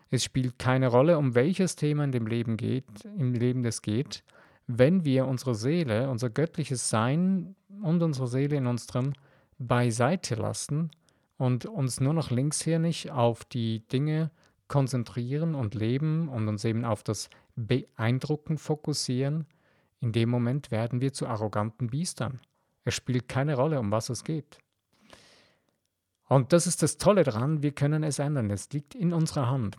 Es 0.09 0.23
spielt 0.23 0.57
keine 0.59 0.87
Rolle, 0.87 1.17
um 1.17 1.35
welches 1.35 1.75
Thema 1.75 2.05
in 2.05 2.13
dem 2.13 2.25
Leben 2.25 2.55
geht, 2.55 2.85
im 3.17 3.33
Leben 3.33 3.65
es 3.65 3.81
geht, 3.81 4.23
wenn 4.65 5.03
wir 5.03 5.27
unsere 5.27 5.55
Seele, 5.55 6.09
unser 6.09 6.29
göttliches 6.29 6.89
Sein 6.89 7.55
und 7.81 8.01
unsere 8.01 8.27
Seele 8.27 8.55
in 8.55 8.65
uns 8.65 8.87
drin 8.87 9.13
beiseite 9.59 10.35
lassen 10.35 10.91
und 11.37 11.65
uns 11.65 11.99
nur 11.99 12.13
noch 12.13 12.31
linkshirnig 12.31 13.11
auf 13.11 13.43
die 13.43 13.85
Dinge 13.89 14.31
konzentrieren 14.67 15.55
und 15.55 15.75
leben 15.75 16.29
und 16.29 16.47
uns 16.47 16.65
eben 16.65 16.85
auf 16.85 17.03
das 17.03 17.29
Beeindrucken 17.55 18.57
fokussieren, 18.57 19.45
in 19.99 20.11
dem 20.11 20.29
Moment 20.29 20.71
werden 20.71 21.01
wir 21.01 21.13
zu 21.13 21.27
arroganten 21.27 21.87
Biestern. 21.87 22.39
Es 22.83 22.93
spielt 22.93 23.27
keine 23.27 23.55
Rolle, 23.55 23.79
um 23.79 23.91
was 23.91 24.09
es 24.09 24.23
geht. 24.23 24.59
Und 26.27 26.53
das 26.53 26.67
ist 26.67 26.83
das 26.83 26.97
Tolle 26.97 27.23
daran, 27.23 27.63
wir 27.63 27.71
können 27.71 28.03
es 28.03 28.19
ändern. 28.19 28.49
Es 28.51 28.69
liegt 28.71 28.95
in 28.95 29.13
unserer 29.13 29.49
Hand. 29.49 29.77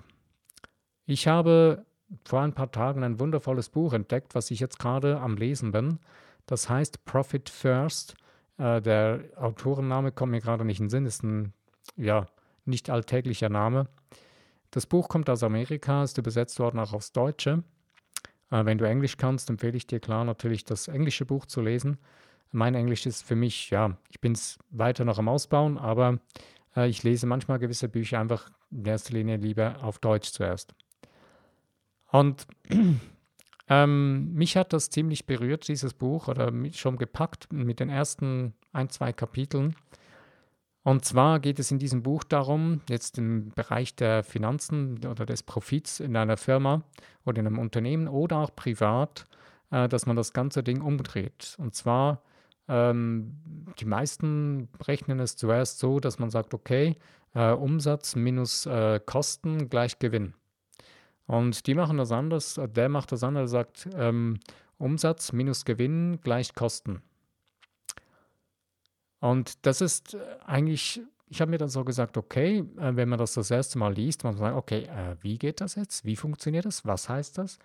Ich 1.05 1.29
habe 1.29 1.85
vor 2.25 2.41
ein 2.41 2.55
paar 2.55 2.71
Tagen 2.71 3.05
ein 3.05 3.21
wundervolles 3.21 3.69
Buch 3.69 3.93
entdeckt, 3.93 4.35
was 4.35 4.51
ich 4.51 4.61
jetzt 4.61 4.79
gerade 4.79 5.21
am 5.21 5.37
Lesen 5.37 5.73
bin. 5.73 5.99
Das 6.47 6.69
heißt 6.69 7.05
Profit 7.05 7.51
First. 7.51 8.15
Äh, 8.57 8.81
der 8.81 9.25
Autorenname 9.37 10.11
kommt 10.13 10.33
mir 10.33 10.41
gerade 10.41 10.65
nicht 10.65 10.81
in 10.81 10.87
den 10.87 10.91
Sinn, 10.91 11.07
ist 11.07 11.23
ein 11.23 11.53
ja, 11.97 12.27
nicht 12.65 12.91
alltäglicher 12.91 13.49
Name. 13.49 13.89
Das 14.71 14.87
Buch 14.87 15.09
kommt 15.09 15.31
aus 15.31 15.43
Amerika, 15.43 16.03
ist 16.03 16.19
übersetzt 16.19 16.59
worden 16.61 16.79
auch 16.79 16.93
aufs 16.93 17.13
Deutsche. 17.13 17.65
Äh, 18.51 18.65
wenn 18.65 18.79
du 18.79 18.87
Englisch 18.87 19.17
kannst, 19.17 19.51
empfehle 19.51 19.77
ich 19.77 19.87
dir 19.87 20.01
klar 20.01 20.25
natürlich 20.25 20.65
das 20.65 20.89
englische 20.89 21.25
Buch 21.25 21.47
zu 21.47 21.61
lesen. 21.61 21.99
Mein 22.51 22.75
Englisch 22.75 23.07
ist 23.07 23.23
für 23.23 23.37
mich, 23.37 23.71
ja, 23.71 23.97
ich 24.11 24.21
bin 24.21 24.33
es 24.33 24.59
weiter 24.71 25.05
noch 25.05 25.19
am 25.19 25.29
Ausbauen, 25.29 25.79
aber 25.79 26.19
äh, 26.77 26.89
ich 26.89 27.03
lese 27.03 27.27
manchmal 27.27 27.59
gewisse 27.59 27.89
Bücher 27.89 28.21
einfach 28.21 28.51
in 28.71 28.85
erster 28.85 29.15
Linie 29.15 29.37
lieber 29.37 29.83
auf 29.83 29.99
Deutsch 29.99 30.33
zuerst. 30.33 30.75
Und 32.11 32.47
ähm, 33.69 34.35
mich 34.35 34.57
hat 34.57 34.73
das 34.73 34.91
ziemlich 34.91 35.27
berührt, 35.27 35.69
dieses 35.69 35.93
Buch, 35.95 36.29
oder 36.29 36.53
schon 36.73 36.97
gepackt 36.97 37.53
mit 37.53 37.81
den 37.81 37.91
ersten 37.91 38.55
ein, 38.73 38.89
zwei 38.89 39.13
Kapiteln. 39.13 39.77
Und 40.89 41.05
zwar 41.05 41.39
geht 41.39 41.59
es 41.59 41.71
in 41.71 41.79
diesem 41.79 42.03
Buch 42.03 42.25
darum, 42.25 42.81
jetzt 42.89 43.19
im 43.19 43.51
Bereich 43.55 43.95
der 43.95 44.25
Finanzen 44.25 45.05
oder 45.05 45.27
des 45.27 45.43
Profits 45.43 46.01
in 46.01 46.17
einer 46.17 46.39
Firma 46.39 46.83
oder 47.27 47.41
in 47.41 47.47
einem 47.47 47.59
Unternehmen 47.59 48.09
oder 48.09 48.39
auch 48.39 48.57
privat, 48.57 49.27
äh, 49.71 49.87
dass 49.87 50.07
man 50.07 50.17
das 50.17 50.33
ganze 50.33 50.63
Ding 50.63 50.81
umdreht. 50.81 51.57
Und 51.59 51.75
zwar, 51.75 52.23
ähm, 52.69 53.37
die 53.79 53.85
meisten 53.85 54.71
rechnen 54.83 55.21
es 55.21 55.37
zuerst 55.37 55.79
so, 55.79 56.01
dass 56.01 56.19
man 56.19 56.31
sagt, 56.31 56.55
okay, 56.55 56.97
äh, 57.35 57.53
Umsatz 57.53 58.17
minus 58.17 58.65
äh, 58.65 58.99
Kosten 59.05 59.69
gleich 59.69 59.99
Gewinn. 59.99 60.33
Und 61.27 61.67
die 61.67 61.75
machen 61.75 61.99
das 61.99 62.13
anders, 62.13 62.59
der 62.67 62.89
macht 62.89 63.13
das 63.13 63.23
anders, 63.23 63.51
sagt 63.51 63.91
ähm, 63.95 64.41
Umsatz 64.79 65.35
minus 65.35 65.67
Gewinn 65.67 66.19
gleich 66.23 66.55
Kosten. 66.55 67.03
Und 69.21 69.67
das 69.67 69.81
ist 69.81 70.15
äh, 70.15 70.19
eigentlich, 70.47 71.01
ich 71.29 71.41
habe 71.41 71.51
mir 71.51 71.59
dann 71.59 71.69
so 71.69 71.85
gesagt, 71.85 72.17
okay, 72.17 72.65
äh, 72.79 72.97
wenn 72.97 73.09
man 73.09 73.19
das 73.19 73.35
das 73.35 73.51
erste 73.51 73.79
Mal 73.79 73.95
liest, 73.95 74.25
man 74.25 74.37
sagt, 74.37 74.57
okay, 74.57 74.85
äh, 74.85 75.17
wie 75.21 75.39
geht 75.39 75.61
das 75.61 75.75
jetzt? 75.75 76.05
Wie 76.05 76.17
funktioniert 76.17 76.65
das? 76.65 76.85
Was 76.85 77.09
heißt 77.09 77.39
das? 77.39 77.59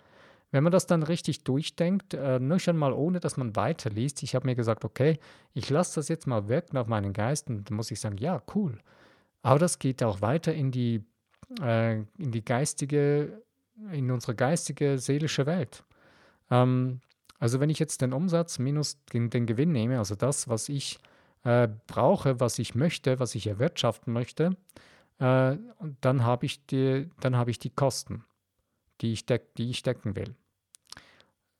Wenn 0.51 0.63
man 0.63 0.71
das 0.71 0.85
dann 0.85 1.01
richtig 1.01 1.43
durchdenkt, 1.43 2.15
nur 2.39 2.59
schon 2.59 2.77
mal 2.77 2.93
ohne, 2.93 3.19
dass 3.19 3.37
man 3.37 3.55
weiterliest, 3.55 4.21
ich 4.21 4.35
habe 4.35 4.45
mir 4.45 4.53
gesagt, 4.53 4.85
okay, 4.85 5.17
ich 5.55 5.71
lasse 5.71 5.95
das 5.95 6.09
jetzt 6.09 6.27
mal 6.27 6.47
wirken 6.47 6.77
auf 6.77 6.85
meinen 6.85 7.11
Geist 7.11 7.49
und 7.49 7.67
dann 7.67 7.75
muss 7.75 7.89
ich 7.89 7.99
sagen, 7.99 8.17
ja, 8.17 8.39
cool. 8.53 8.77
Aber 9.41 9.57
das 9.57 9.79
geht 9.79 10.03
auch 10.03 10.21
weiter 10.21 10.53
in 10.53 10.69
die, 10.69 11.03
in 11.59 12.05
die 12.19 12.45
geistige 12.45 13.41
in 13.91 14.11
unsere 14.11 14.35
geistige, 14.35 14.97
seelische 14.99 15.45
Welt. 15.45 15.83
Ähm, 16.51 17.01
also 17.39 17.59
wenn 17.59 17.69
ich 17.69 17.79
jetzt 17.79 18.01
den 18.01 18.13
Umsatz 18.13 18.59
minus 18.59 19.03
den, 19.05 19.29
den 19.29 19.45
Gewinn 19.45 19.71
nehme, 19.71 19.97
also 19.97 20.15
das, 20.15 20.47
was 20.47 20.69
ich 20.69 20.99
äh, 21.43 21.67
brauche, 21.87 22.39
was 22.39 22.59
ich 22.59 22.75
möchte, 22.75 23.19
was 23.19 23.35
ich 23.35 23.47
erwirtschaften 23.47 24.13
möchte, 24.13 24.57
äh, 25.19 25.57
dann 26.01 26.23
habe 26.23 26.45
ich, 26.45 26.65
die, 26.65 27.09
hab 27.23 27.47
ich 27.47 27.59
die 27.59 27.69
Kosten, 27.69 28.25
die 29.01 29.13
ich, 29.13 29.25
deck, 29.25 29.55
die 29.55 29.69
ich 29.69 29.83
decken 29.83 30.15
will. 30.15 30.35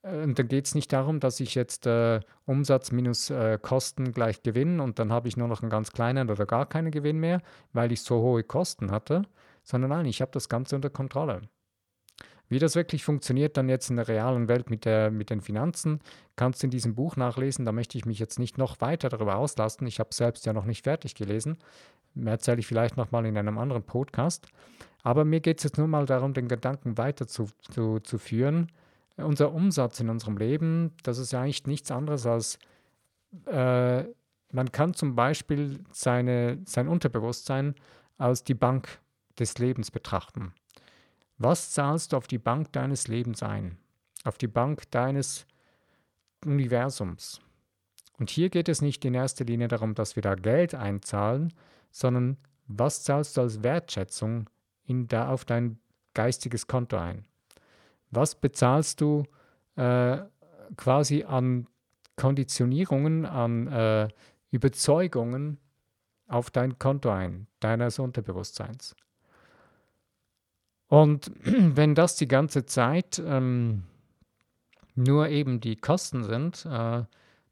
Äh, 0.04 0.24
und 0.24 0.38
dann 0.38 0.48
geht 0.48 0.66
es 0.66 0.76
nicht 0.76 0.92
darum, 0.94 1.20
dass 1.20 1.40
ich 1.40 1.56
jetzt 1.56 1.86
äh, 1.88 2.20
Umsatz 2.46 2.92
minus 2.92 3.30
äh, 3.30 3.58
Kosten 3.62 4.12
gleich 4.12 4.44
Gewinn 4.44 4.80
und 4.80 5.00
dann 5.00 5.12
habe 5.12 5.28
ich 5.28 5.38
nur 5.38 5.48
noch 5.48 5.62
einen 5.62 5.70
ganz 5.70 5.92
kleinen 5.92 6.30
oder 6.30 6.46
gar 6.46 6.68
keinen 6.68 6.92
Gewinn 6.92 7.20
mehr, 7.20 7.42
weil 7.72 7.92
ich 7.92 8.02
so 8.02 8.22
hohe 8.22 8.44
Kosten 8.44 8.92
hatte, 8.92 9.24
sondern 9.64 9.92
nein, 9.92 10.06
ich 10.06 10.22
habe 10.22 10.32
das 10.32 10.50
Ganze 10.50 10.76
unter 10.76 10.90
Kontrolle. 10.90 11.42
Wie 12.54 12.60
das 12.60 12.76
wirklich 12.76 13.04
funktioniert 13.04 13.58
dann 13.58 13.68
jetzt 13.68 13.90
in 13.90 13.96
der 13.96 14.08
realen 14.08 14.48
Welt 14.48 14.70
mit, 14.70 14.86
der, 14.86 15.10
mit 15.10 15.32
den 15.32 15.42
Finanzen, 15.42 16.00
kannst 16.36 16.62
du 16.62 16.68
in 16.68 16.70
diesem 16.70 16.94
Buch 16.94 17.16
nachlesen. 17.16 17.66
Da 17.66 17.72
möchte 17.72 17.98
ich 17.98 18.06
mich 18.06 18.20
jetzt 18.20 18.38
nicht 18.38 18.60
noch 18.60 18.80
weiter 18.80 19.10
darüber 19.10 19.38
auslasten. 19.38 19.88
Ich 19.88 20.00
habe 20.00 20.14
selbst 20.14 20.46
ja 20.46 20.54
noch 20.54 20.66
nicht 20.66 20.84
fertig 20.84 21.16
gelesen. 21.16 21.58
Mehr 22.14 22.34
erzähle 22.34 22.60
ich 22.60 22.68
vielleicht 22.68 22.96
nochmal 22.96 23.26
in 23.26 23.36
einem 23.40 23.58
anderen 23.58 23.82
Podcast. 23.82 24.46
Aber 25.02 25.26
mir 25.26 25.40
geht 25.40 25.58
es 25.58 25.64
jetzt 25.64 25.80
nur 25.80 25.88
mal 25.88 26.06
darum, 26.06 26.36
den 26.36 26.48
Gedanken 26.48 26.96
weiter 26.96 27.26
zu, 27.26 27.50
zu. 27.72 28.00
Unser 29.18 29.52
Umsatz 29.52 30.00
in 30.00 30.12
unserem 30.12 30.38
Leben, 30.38 30.92
das 31.02 31.18
ist 31.18 31.32
ja 31.32 31.42
eigentlich 31.42 31.66
nichts 31.66 31.90
anderes 31.90 32.28
als, 32.28 32.60
äh, 33.48 34.04
man 34.52 34.72
kann 34.72 34.94
zum 34.94 35.16
Beispiel 35.16 35.80
seine, 35.92 36.60
sein 36.66 36.88
Unterbewusstsein 36.88 37.74
als 38.20 38.44
die 38.44 38.54
Bank 38.54 39.00
des 39.40 39.58
Lebens 39.58 39.90
betrachten. 39.90 40.54
Was 41.44 41.72
zahlst 41.72 42.14
du 42.14 42.18
auf 42.18 42.28
die 42.28 42.38
Bank 42.38 42.72
deines 42.72 43.10
Lebens 43.10 43.44
ein? 43.44 43.78
Auf 44.24 44.38
die 44.38 44.48
Bank 44.48 44.90
deines 44.92 45.46
Universums? 46.46 47.42
Und 48.18 48.30
hier 48.30 48.50
geht 48.50 48.70
es 48.70 48.82
nicht 48.82 49.04
in 49.04 49.14
erster 49.14 49.44
Linie 49.44 49.68
darum, 49.68 49.94
dass 49.94 50.16
wir 50.16 50.24
da 50.24 50.36
Geld 50.36 50.74
einzahlen, 50.74 51.52
sondern 51.92 52.38
was 52.68 53.04
zahlst 53.04 53.36
du 53.36 53.42
als 53.42 53.62
Wertschätzung 53.62 54.50
in 54.86 55.10
da 55.10 55.28
auf 55.28 55.44
dein 55.44 55.80
geistiges 56.14 56.66
Konto 56.66 56.96
ein? 56.96 57.26
Was 58.10 58.36
bezahlst 58.36 59.02
du 59.02 59.26
äh, 59.76 60.20
quasi 60.78 61.26
an 61.26 61.68
Konditionierungen, 62.16 63.26
an 63.26 63.68
äh, 63.68 64.08
Überzeugungen 64.50 65.60
auf 66.30 66.52
dein 66.52 66.80
Konto 66.80 67.10
ein, 67.10 67.48
deines 67.60 68.00
Unterbewusstseins? 68.00 68.96
Und 70.94 71.32
wenn 71.44 71.96
das 71.96 72.18
die 72.18 72.28
ganze 72.28 72.68
Zeit 72.68 73.20
ähm, 73.26 73.82
nur 74.94 75.30
eben 75.30 75.60
die 75.60 75.76
Kosten 75.76 76.24
sind, 76.24 76.68
äh, 76.68 77.02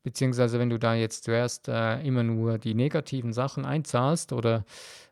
beziehungsweise 0.03 0.59
wenn 0.59 0.69
du 0.69 0.77
da 0.77 0.93
jetzt 0.93 1.23
zuerst 1.23 1.67
äh, 1.67 1.99
immer 2.03 2.21
nur 2.21 2.59
die 2.59 2.75
negativen 2.75 3.33
Sachen 3.33 3.65
einzahlst 3.65 4.31
oder 4.31 4.63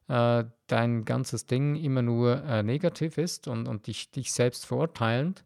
äh, 0.09 0.43
dein 0.67 1.05
ganzes 1.05 1.47
Ding 1.47 1.75
immer 1.75 2.03
nur 2.03 2.43
äh, 2.43 2.61
negativ 2.61 3.17
ist 3.17 3.47
und, 3.47 3.67
und 3.67 3.87
dich, 3.87 4.11
dich 4.11 4.31
selbst 4.31 4.67
verurteilend, 4.67 5.43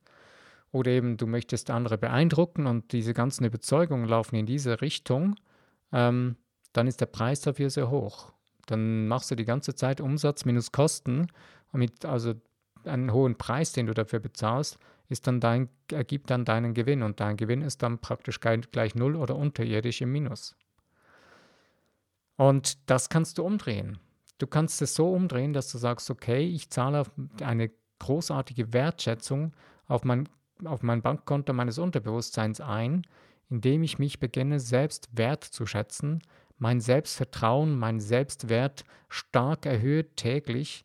oder 0.74 0.92
eben 0.92 1.16
du 1.16 1.25
möchtest 1.25 1.70
andere 1.70 1.98
beeindrucken 1.98 2.66
und 2.66 2.92
diese 2.92 3.13
ganzen 3.13 3.46
Überzeugungen 3.46 4.10
laufen 4.10 4.36
in 4.36 4.46
diese 4.46 4.82
Richtung, 4.82 5.36
ähm, 5.94 6.36
dann 6.74 6.88
ist 6.88 7.00
der 7.00 7.06
Preis 7.06 7.40
dafür 7.40 7.70
sehr 7.70 7.90
hoch. 7.90 8.34
Dann 8.66 9.08
machst 9.08 9.32
du 9.32 9.36
die 9.36 9.46
ganze 9.46 9.74
Zeit 9.74 10.02
Umsatz 10.02 10.44
minus 10.44 10.74
Kosten, 10.74 11.28
mit, 11.72 12.06
also 12.06 12.34
einen 12.86 13.13
hohen 13.13 13.38
Preis, 13.38 13.72
den 13.72 13.88
du 13.88 13.94
dafür 13.94 14.20
bezahlst, 14.20 14.78
ist 15.10 15.28
dann 15.28 15.40
dein, 15.40 15.70
ergibt 15.92 16.30
dann 16.30 16.46
deinen 16.46 16.74
Gewinn 16.74 17.04
und 17.04 17.20
dein 17.20 17.38
Gewinn 17.38 17.62
ist 17.62 17.84
dann 17.84 18.00
praktisch 18.00 18.40
gleich 18.40 18.96
null 18.96 19.16
oder 19.16 19.36
unterirdisch 19.36 20.02
im 20.02 20.12
Minus. 20.12 20.56
Und 22.36 22.90
das 22.90 23.10
kannst 23.10 23.38
du 23.38 23.44
umdrehen. 23.44 24.00
Du 24.38 24.48
kannst 24.48 24.82
es 24.82 24.96
so 24.96 25.13
umdrehen, 25.13 25.54
dass 25.54 25.72
du 25.72 25.78
sagst, 25.78 26.10
okay, 26.10 26.46
ich 26.46 26.70
zahle 26.70 27.04
eine 27.42 27.72
großartige 28.00 28.74
Wertschätzung 28.74 29.54
auf 29.88 30.04
mein, 30.04 30.28
auf 30.66 30.82
mein 30.82 31.02
Bankkonto 31.02 31.54
meines 31.54 31.78
Unterbewusstseins 31.78 32.60
ein, 32.60 33.04
indem 33.50 33.84
ich 33.84 34.00
mich 34.00 34.20
beginne, 34.20 34.60
selbst 34.60 35.10
wertzuschätzen, 35.13 36.22
mein 36.58 36.82
Selbstvertrauen, 36.82 37.78
mein 37.78 38.00
Selbstwert 38.00 38.84
stark 39.10 39.66
erhöht 39.66 40.16
täglich 40.18 40.84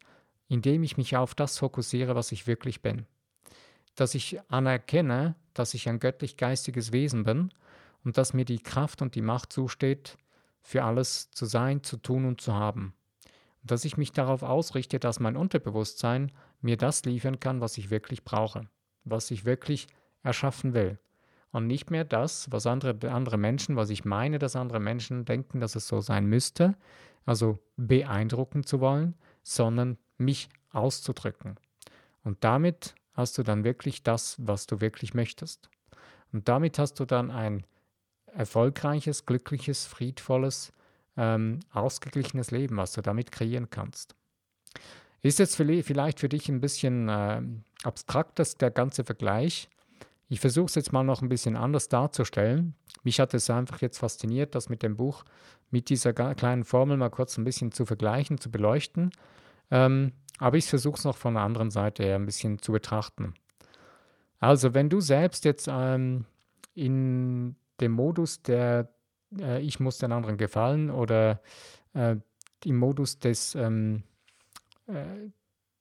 indem 0.49 0.83
ich 0.83 0.97
mich 0.97 1.17
auf 1.17 1.35
das 1.35 1.59
fokussiere, 1.59 2.15
was 2.15 2.33
ich 2.33 2.47
wirklich 2.47 2.83
bin. 2.83 3.07
Dass 3.95 4.15
ich 4.15 4.41
anerkenne, 4.49 5.35
dass 5.55 5.75
ich 5.75 5.89
ein 5.89 6.01
göttlich-geistiges 6.01 6.93
Wesen 6.93 7.25
bin 7.25 7.53
und 8.05 8.17
dass 8.17 8.33
mir 8.33 8.45
die 8.45 8.61
Kraft 8.61 9.03
und 9.03 9.15
die 9.15 9.23
Macht 9.23 9.53
zusteht, 9.53 10.17
für 10.63 10.85
alles 10.85 11.31
zu 11.31 11.47
sein, 11.47 11.83
zu 11.83 11.97
tun 11.97 12.25
und 12.25 12.41
zu 12.41 12.55
haben. 12.55 12.95
Und 13.63 13.71
dass 13.71 13.85
ich 13.85 13.97
mich 13.97 14.13
darauf 14.13 14.43
ausrichte, 14.43 14.99
dass 14.99 15.21
mein 15.21 15.37
Unterbewusstsein 15.37 16.33
mir 16.61 16.77
das 16.77 17.05
liefern 17.05 17.41
kann, 17.41 17.61
was 17.61 17.79
ich 17.79 17.91
wirklich 17.91 18.25
brauche, 18.25 18.69
was 19.05 19.31
ich 19.31 19.45
wirklich 19.45 19.87
erschaffen 20.23 20.75
will. 20.75 20.99
Und 21.51 21.67
nicht 21.67 21.91
mehr 21.91 22.05
das, 22.05 22.51
was 22.51 22.67
andere, 22.67 23.11
andere 23.11 23.39
Menschen, 23.39 23.77
was 23.77 23.91
ich 23.91 24.05
meine, 24.05 24.39
dass 24.39 24.57
andere 24.57 24.81
Menschen 24.81 25.25
denken, 25.25 25.61
dass 25.61 25.77
es 25.77 25.89
so 25.89 26.01
sein 26.01 26.27
müsste, 26.27 26.77
also 27.25 27.59
beeindrucken 27.77 28.65
zu 28.65 28.81
wollen, 28.81 29.15
sondern 29.43 29.97
mich 30.19 30.49
auszudrücken. 30.71 31.57
Und 32.25 32.45
damit 32.45 32.95
hast 33.15 33.39
du 33.39 33.43
dann 33.43 33.65
wirklich 33.65 34.03
das, 34.03 34.37
was 34.39 34.67
du 34.67 34.81
wirklich 34.81 35.15
möchtest. 35.15 35.69
Und 36.33 36.49
damit 36.49 36.79
hast 36.79 37.01
du 37.01 37.05
dann 37.05 37.31
ein 37.31 37.65
erfolgreiches, 38.27 39.27
glückliches, 39.27 39.87
friedvolles, 39.87 40.73
ähm, 41.17 41.61
ausgeglichenes 41.73 42.51
Leben, 42.51 42.77
was 42.77 42.93
du 42.93 43.01
damit 43.01 43.33
kreieren 43.33 43.71
kannst. 43.71 44.15
Ist 45.21 45.41
jetzt 45.41 45.57
vielleicht 45.57 46.21
für 46.21 46.29
dich 46.29 46.49
ein 46.49 46.61
bisschen 46.61 47.09
äh, 47.09 47.43
abstrakt, 47.83 48.39
das, 48.39 48.57
der 48.57 48.71
ganze 48.71 49.03
Vergleich. 49.03 49.69
Ich 50.29 50.41
versuche 50.41 50.67
es 50.67 50.75
jetzt 50.77 50.93
mal 50.93 51.03
noch 51.03 51.23
ein 51.23 51.29
bisschen 51.29 51.57
anders 51.57 51.89
darzustellen. 51.89 52.75
Mich 53.03 53.19
hat 53.19 53.35
es 53.35 53.51
einfach 53.51 53.81
jetzt 53.81 53.99
fasziniert, 53.99 54.55
das 54.55 54.69
mit 54.69 54.83
dem 54.83 54.97
Buch, 54.97 55.25
mit 55.71 55.89
dieser 55.89 56.13
kleinen 56.13 56.65
Formel 56.65 56.97
mal 56.97 57.11
kurz 57.11 57.37
ein 57.37 57.45
bisschen 57.45 57.73
zu 57.73 57.85
vergleichen, 57.85 58.39
zu 58.39 58.51
beleuchten 58.51 59.11
ähm, 59.71 60.13
aber 60.39 60.57
ich 60.57 60.67
versuche 60.67 60.99
es 60.99 61.05
noch 61.05 61.17
von 61.17 61.35
der 61.35 61.43
anderen 61.43 61.71
Seite 61.71 62.05
her 62.05 62.17
ein 62.17 62.27
bisschen 62.27 62.61
zu 62.61 62.73
betrachten. 62.73 63.35
Also, 64.41 64.75
wenn 64.75 64.89
du 64.89 65.01
selbst 65.01 65.45
jetzt 65.45 65.69
ähm, 65.71 66.25
in 66.75 67.57
dem 67.81 67.93
Modus 67.93 68.43
der 68.43 68.89
äh, 69.37 69.61
Ich 69.61 69.81
muss 69.81 69.99
den 69.99 70.13
anderen 70.13 70.37
gefallen 70.37 70.91
oder 70.91 71.41
äh, 71.95 72.17
im 72.65 72.77
Modus 72.77 73.19
des 73.19 73.55
ähm, 73.55 74.03
äh, 74.87 75.31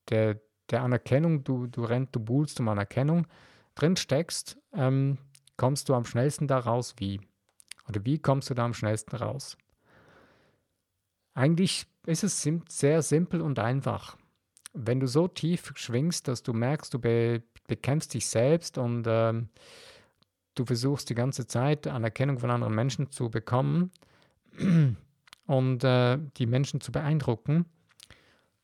der, 0.09 0.39
der 0.69 0.81
Anerkennung, 0.81 1.43
du, 1.43 1.67
du 1.67 1.83
rennst, 1.83 2.15
du 2.15 2.19
buhlst 2.19 2.59
um 2.59 2.67
Anerkennung, 2.69 3.27
drin 3.75 3.95
steckst, 3.95 4.57
ähm, 4.73 5.17
kommst 5.55 5.89
du 5.89 5.93
am 5.93 6.05
schnellsten 6.05 6.47
da 6.47 6.59
raus 6.59 6.95
wie? 6.97 7.21
Oder 7.87 8.03
wie 8.05 8.19
kommst 8.19 8.49
du 8.49 8.53
da 8.53 8.65
am 8.65 8.73
schnellsten 8.73 9.15
raus? 9.15 9.57
Eigentlich 11.33 11.87
ist 12.07 12.23
es 12.23 12.41
sim 12.41 12.63
sehr 12.67 13.01
simpel 13.01 13.41
und 13.41 13.59
einfach. 13.59 14.17
Wenn 14.73 14.99
du 14.99 15.07
so 15.07 15.27
tief 15.27 15.73
schwingst, 15.75 16.27
dass 16.27 16.41
du 16.41 16.53
merkst, 16.53 16.93
du 16.93 16.99
be 16.99 17.43
bekennst 17.67 18.13
dich 18.13 18.27
selbst 18.27 18.77
und 18.77 19.05
ähm, 19.07 19.49
du 20.55 20.65
versuchst 20.65 21.09
die 21.09 21.15
ganze 21.15 21.47
Zeit 21.47 21.85
Anerkennung 21.85 22.39
von 22.39 22.49
anderen 22.49 22.73
Menschen 22.73 23.11
zu 23.11 23.29
bekommen 23.29 23.91
und 25.47 25.83
äh, 25.83 26.17
die 26.37 26.45
Menschen 26.45 26.79
zu 26.79 26.93
beeindrucken, 26.93 27.65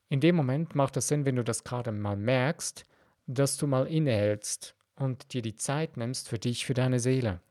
in 0.07 0.21
dem 0.21 0.37
Moment 0.37 0.73
macht 0.73 0.95
es 0.95 1.09
Sinn, 1.09 1.25
wenn 1.25 1.35
du 1.35 1.43
das 1.43 1.65
gerade 1.65 1.91
mal 1.91 2.15
merkst, 2.15 2.85
dass 3.27 3.57
du 3.57 3.67
mal 3.67 3.87
innehältst 3.87 4.75
und 4.95 5.33
dir 5.33 5.41
die 5.41 5.55
Zeit 5.55 5.97
nimmst 5.97 6.29
für 6.29 6.39
dich, 6.39 6.65
für 6.65 6.73
deine 6.73 6.99
Seele, 6.99 7.41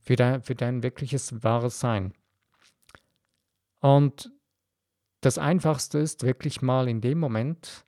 für 0.00 0.16
dein, 0.16 0.42
für 0.42 0.54
dein 0.54 0.82
wirkliches 0.82 1.44
wahres 1.44 1.78
Sein. 1.78 2.14
Und 3.80 4.32
das 5.20 5.38
Einfachste 5.38 5.98
ist 5.98 6.22
wirklich 6.22 6.62
mal 6.62 6.88
in 6.88 7.00
dem 7.00 7.18
Moment 7.18 7.84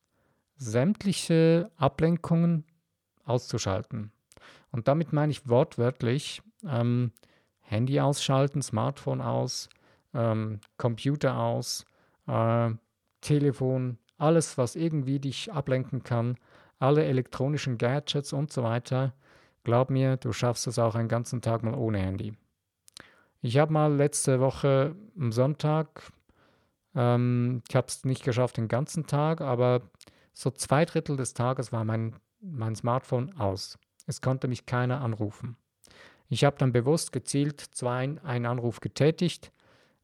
sämtliche 0.56 1.70
Ablenkungen 1.76 2.64
auszuschalten. 3.24 4.12
Und 4.72 4.88
damit 4.88 5.12
meine 5.12 5.32
ich 5.32 5.48
wortwörtlich 5.48 6.42
ähm, 6.66 7.12
Handy 7.60 8.00
ausschalten, 8.00 8.62
Smartphone 8.62 9.20
aus, 9.20 9.68
ähm, 10.12 10.60
Computer 10.76 11.38
aus, 11.38 11.86
äh, 12.26 12.70
Telefon, 13.20 13.98
alles, 14.18 14.58
was 14.58 14.76
irgendwie 14.76 15.18
dich 15.18 15.52
ablenken 15.52 16.02
kann, 16.02 16.36
alle 16.78 17.04
elektronischen 17.04 17.78
Gadgets 17.78 18.32
und 18.32 18.52
so 18.52 18.62
weiter. 18.62 19.14
Glaub 19.64 19.90
mir, 19.90 20.16
du 20.16 20.32
schaffst 20.32 20.66
es 20.66 20.78
auch 20.78 20.94
einen 20.94 21.08
ganzen 21.08 21.42
Tag 21.42 21.62
mal 21.62 21.74
ohne 21.74 21.98
Handy. 21.98 22.34
Ich 23.42 23.56
habe 23.58 23.72
mal 23.72 23.94
letzte 23.94 24.40
Woche 24.40 24.94
am 25.18 25.32
Sonntag, 25.32 26.12
ähm, 26.94 27.62
ich 27.68 27.76
habe 27.76 27.86
es 27.88 28.04
nicht 28.04 28.24
geschafft 28.24 28.56
den 28.56 28.68
ganzen 28.68 29.06
Tag, 29.06 29.40
aber 29.40 29.82
so 30.32 30.50
zwei 30.50 30.84
Drittel 30.84 31.16
des 31.16 31.34
Tages 31.34 31.72
war 31.72 31.84
mein, 31.84 32.16
mein 32.40 32.74
Smartphone 32.74 33.36
aus. 33.38 33.78
Es 34.06 34.20
konnte 34.20 34.48
mich 34.48 34.66
keiner 34.66 35.00
anrufen. 35.00 35.56
Ich 36.28 36.44
habe 36.44 36.56
dann 36.58 36.72
bewusst 36.72 37.12
gezielt 37.12 37.60
zwei, 37.60 38.16
einen 38.22 38.46
Anruf 38.46 38.80
getätigt, 38.80 39.52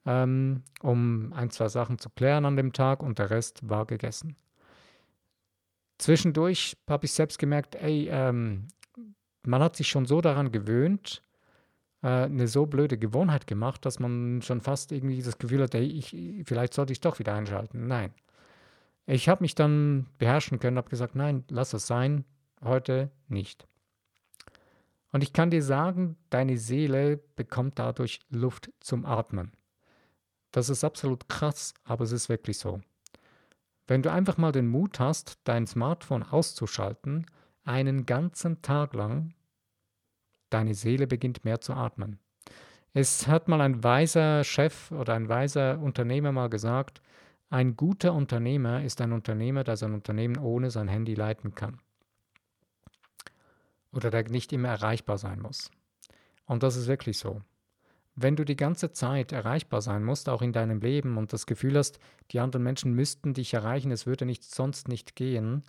ähm, 0.05 0.63
um 0.83 1.33
ein, 1.33 1.51
zwei 1.51 1.69
Sachen 1.69 1.99
zu 1.99 2.11
klären 2.11 2.45
an 2.45 2.57
dem 2.57 2.73
Tag 2.73 3.03
und 3.03 3.19
der 3.19 3.31
Rest 3.31 3.69
war 3.69 3.87
gegessen. 3.87 4.37
Zwischendurch 5.99 6.77
habe 6.89 7.07
ich 7.07 7.13
selbst 7.13 7.39
gemerkt, 7.39 7.75
ey, 7.77 8.09
ähm, 8.11 8.69
man 9.45 9.63
hat 9.63 9.77
sich 9.77 9.89
schon 9.89 10.05
so 10.05 10.21
daran 10.21 10.53
gewöhnt, 10.53 11.23
äh, 12.07 12.27
eine 12.27 12.47
so 12.47 12.67
blöde 12.67 12.99
Gewohnheit 12.99 13.49
gemacht, 13.49 13.85
dass 13.85 13.99
man 13.99 14.41
schon 14.41 14.61
fast 14.61 14.93
irgendwie 14.93 15.21
das 15.21 15.39
Gefühl 15.39 15.63
hat, 15.63 15.75
hey, 15.75 15.85
ich, 15.85 16.17
vielleicht 16.45 16.73
sollte 16.73 16.93
ich 16.93 17.01
doch 17.01 17.19
wieder 17.19 17.35
einschalten. 17.35 17.89
Nein. 17.89 18.15
Ich 19.07 19.29
habe 19.29 19.43
mich 19.43 19.57
dann 19.57 20.07
beherrschen 20.19 20.61
können, 20.61 20.77
habe 20.77 20.89
gesagt, 20.89 21.17
nein, 21.17 21.45
lass 21.51 21.73
es 21.73 21.87
sein. 21.87 22.25
heute 22.63 23.11
nicht. 23.27 23.67
Und 25.13 25.23
ich 25.23 25.33
kann 25.33 25.51
dir 25.51 25.63
sagen, 25.63 26.17
deine 26.31 26.59
Seele 26.59 27.19
bekommt 27.35 27.79
dadurch 27.79 28.21
Luft 28.31 28.71
zum 28.81 29.05
Atmen. 29.05 29.53
Das 30.53 30.69
ist 30.69 30.85
absolut 30.85 31.29
krass, 31.29 31.75
aber 31.85 32.05
es 32.05 32.13
ist 32.13 32.29
wirklich 32.29 32.59
so. 32.59 32.81
Wenn 33.89 34.03
du 34.03 34.13
einfach 34.13 34.37
mal 34.37 34.53
den 34.53 34.69
Mut 34.69 35.01
hast, 35.01 35.39
dein 35.45 35.67
Smartphone 35.67 36.23
auszuschalten, 36.23 37.27
einen 37.65 38.07
ganzen 38.07 38.63
Tag 38.63 38.95
lang, 38.95 39.35
deine 40.51 40.75
Seele 40.75 41.07
beginnt 41.07 41.45
mehr 41.45 41.61
zu 41.61 41.75
atmen. 41.75 42.19
Es 42.93 43.29
hat 43.29 43.49
mal 43.49 43.61
ein 43.61 43.85
weiser 43.85 44.43
Chef 44.45 44.91
oder 44.93 45.15
ein 45.15 45.29
weiser 45.29 45.79
Unternehmer 45.81 46.33
mal 46.33 46.49
gesagt, 46.49 47.03
ein 47.51 47.77
guter 47.77 48.13
Unternehmer 48.13 48.83
ist 48.83 49.01
ein 49.01 49.13
Unternehmer, 49.13 49.65
der 49.65 49.77
sein 49.77 49.95
Unternehmen 49.95 50.39
ohne 50.39 50.71
sein 50.71 50.89
Handy 50.89 51.15
leiten 51.15 51.55
kann 51.55 51.79
oder 53.97 54.11
der 54.11 54.29
nicht 54.29 54.53
immer 54.53 54.69
erreichbar 54.69 55.19
sein 55.19 55.41
muss. 55.41 55.71
Und 56.45 56.63
das 56.63 56.77
ist 56.77 56.87
wirklich 56.87 57.19
so. 57.19 57.43
Wenn 58.15 58.37
du 58.37 58.45
die 58.45 58.57
ganze 58.57 58.93
Zeit 58.93 59.33
erreichbar 59.33 59.83
sein 59.83 60.05
musst, 60.05 60.29
auch 60.29 60.43
in 60.43 60.53
deinem 60.53 60.81
Leben, 60.81 61.19
und 61.19 61.33
das 61.33 61.47
Gefühl 61.47 61.77
hast, 61.77 61.99
die 62.31 62.41
anderen 62.41 62.63
Menschen 62.63 62.95
müssten 62.95 63.35
dich 63.35 63.53
erreichen, 63.53 63.91
es 63.91 64.07
würde 64.07 64.25
nicht, 64.25 64.45
sonst 64.45 64.89
nicht 64.89 65.17
gehen, 65.17 65.65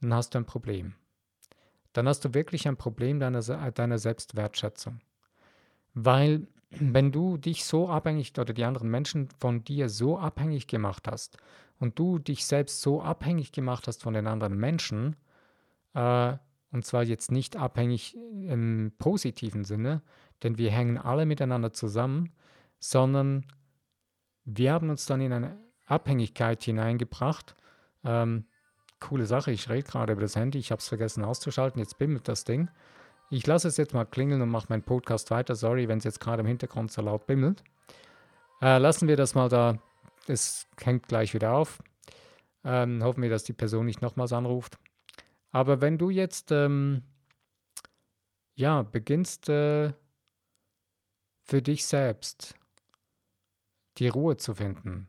dann 0.00 0.14
hast 0.14 0.34
du 0.34 0.38
ein 0.38 0.46
Problem. 0.46 0.94
Dann 1.92 2.06
hast 2.08 2.24
du 2.24 2.34
wirklich 2.34 2.68
ein 2.68 2.76
Problem 2.76 3.20
deiner, 3.20 3.42
deiner 3.72 3.98
Selbstwertschätzung. 3.98 5.00
Weil 5.94 6.46
wenn 6.70 7.10
du 7.10 7.36
dich 7.36 7.64
so 7.64 7.88
abhängig 7.88 8.32
oder 8.38 8.52
die 8.54 8.64
anderen 8.64 8.90
Menschen 8.90 9.28
von 9.38 9.64
dir 9.64 9.88
so 9.88 10.18
abhängig 10.18 10.68
gemacht 10.68 11.08
hast 11.08 11.36
und 11.78 11.98
du 11.98 12.18
dich 12.18 12.46
selbst 12.46 12.80
so 12.80 13.02
abhängig 13.02 13.52
gemacht 13.52 13.88
hast 13.88 14.02
von 14.02 14.14
den 14.14 14.28
anderen 14.28 14.56
Menschen, 14.56 15.16
äh, 15.94 16.36
und 16.72 16.84
zwar 16.84 17.02
jetzt 17.02 17.32
nicht 17.32 17.56
abhängig 17.56 18.16
im 18.16 18.92
positiven 18.98 19.64
Sinne, 19.64 20.02
denn 20.42 20.58
wir 20.58 20.70
hängen 20.70 20.98
alle 20.98 21.26
miteinander 21.26 21.72
zusammen, 21.72 22.32
sondern 22.78 23.44
wir 24.44 24.72
haben 24.72 24.90
uns 24.90 25.06
dann 25.06 25.20
in 25.20 25.32
eine 25.32 25.58
Abhängigkeit 25.86 26.62
hineingebracht. 26.62 27.56
Ähm, 28.04 28.46
coole 29.00 29.26
Sache, 29.26 29.50
ich 29.50 29.68
rede 29.68 29.88
gerade 29.88 30.12
über 30.12 30.22
das 30.22 30.36
Handy, 30.36 30.58
ich 30.58 30.70
habe 30.70 30.80
es 30.80 30.88
vergessen 30.88 31.24
auszuschalten, 31.24 31.80
jetzt 31.80 31.98
bimmelt 31.98 32.28
das 32.28 32.44
Ding. 32.44 32.68
Ich 33.30 33.46
lasse 33.46 33.68
es 33.68 33.76
jetzt 33.76 33.94
mal 33.94 34.04
klingeln 34.04 34.42
und 34.42 34.48
mache 34.48 34.66
meinen 34.68 34.82
Podcast 34.82 35.30
weiter. 35.30 35.54
Sorry, 35.54 35.88
wenn 35.88 35.98
es 35.98 36.04
jetzt 36.04 36.20
gerade 36.20 36.40
im 36.40 36.46
Hintergrund 36.46 36.90
so 36.90 37.00
laut 37.00 37.26
bimmelt. 37.26 37.62
Äh, 38.60 38.78
lassen 38.78 39.06
wir 39.06 39.16
das 39.16 39.34
mal 39.34 39.48
da. 39.48 39.78
Es 40.26 40.66
hängt 40.80 41.06
gleich 41.06 41.32
wieder 41.32 41.52
auf. 41.52 41.80
Ähm, 42.64 43.02
hoffen 43.02 43.22
wir, 43.22 43.30
dass 43.30 43.44
die 43.44 43.52
Person 43.52 43.86
nicht 43.86 44.02
nochmals 44.02 44.32
anruft. 44.32 44.78
Aber 45.52 45.80
wenn 45.80 45.96
du 45.96 46.10
jetzt, 46.10 46.50
ähm, 46.50 47.02
ja, 48.54 48.82
beginnst 48.82 49.48
äh, 49.48 49.92
für 51.44 51.62
dich 51.62 51.86
selbst 51.86 52.54
die 53.98 54.08
Ruhe 54.08 54.36
zu 54.36 54.54
finden, 54.54 55.06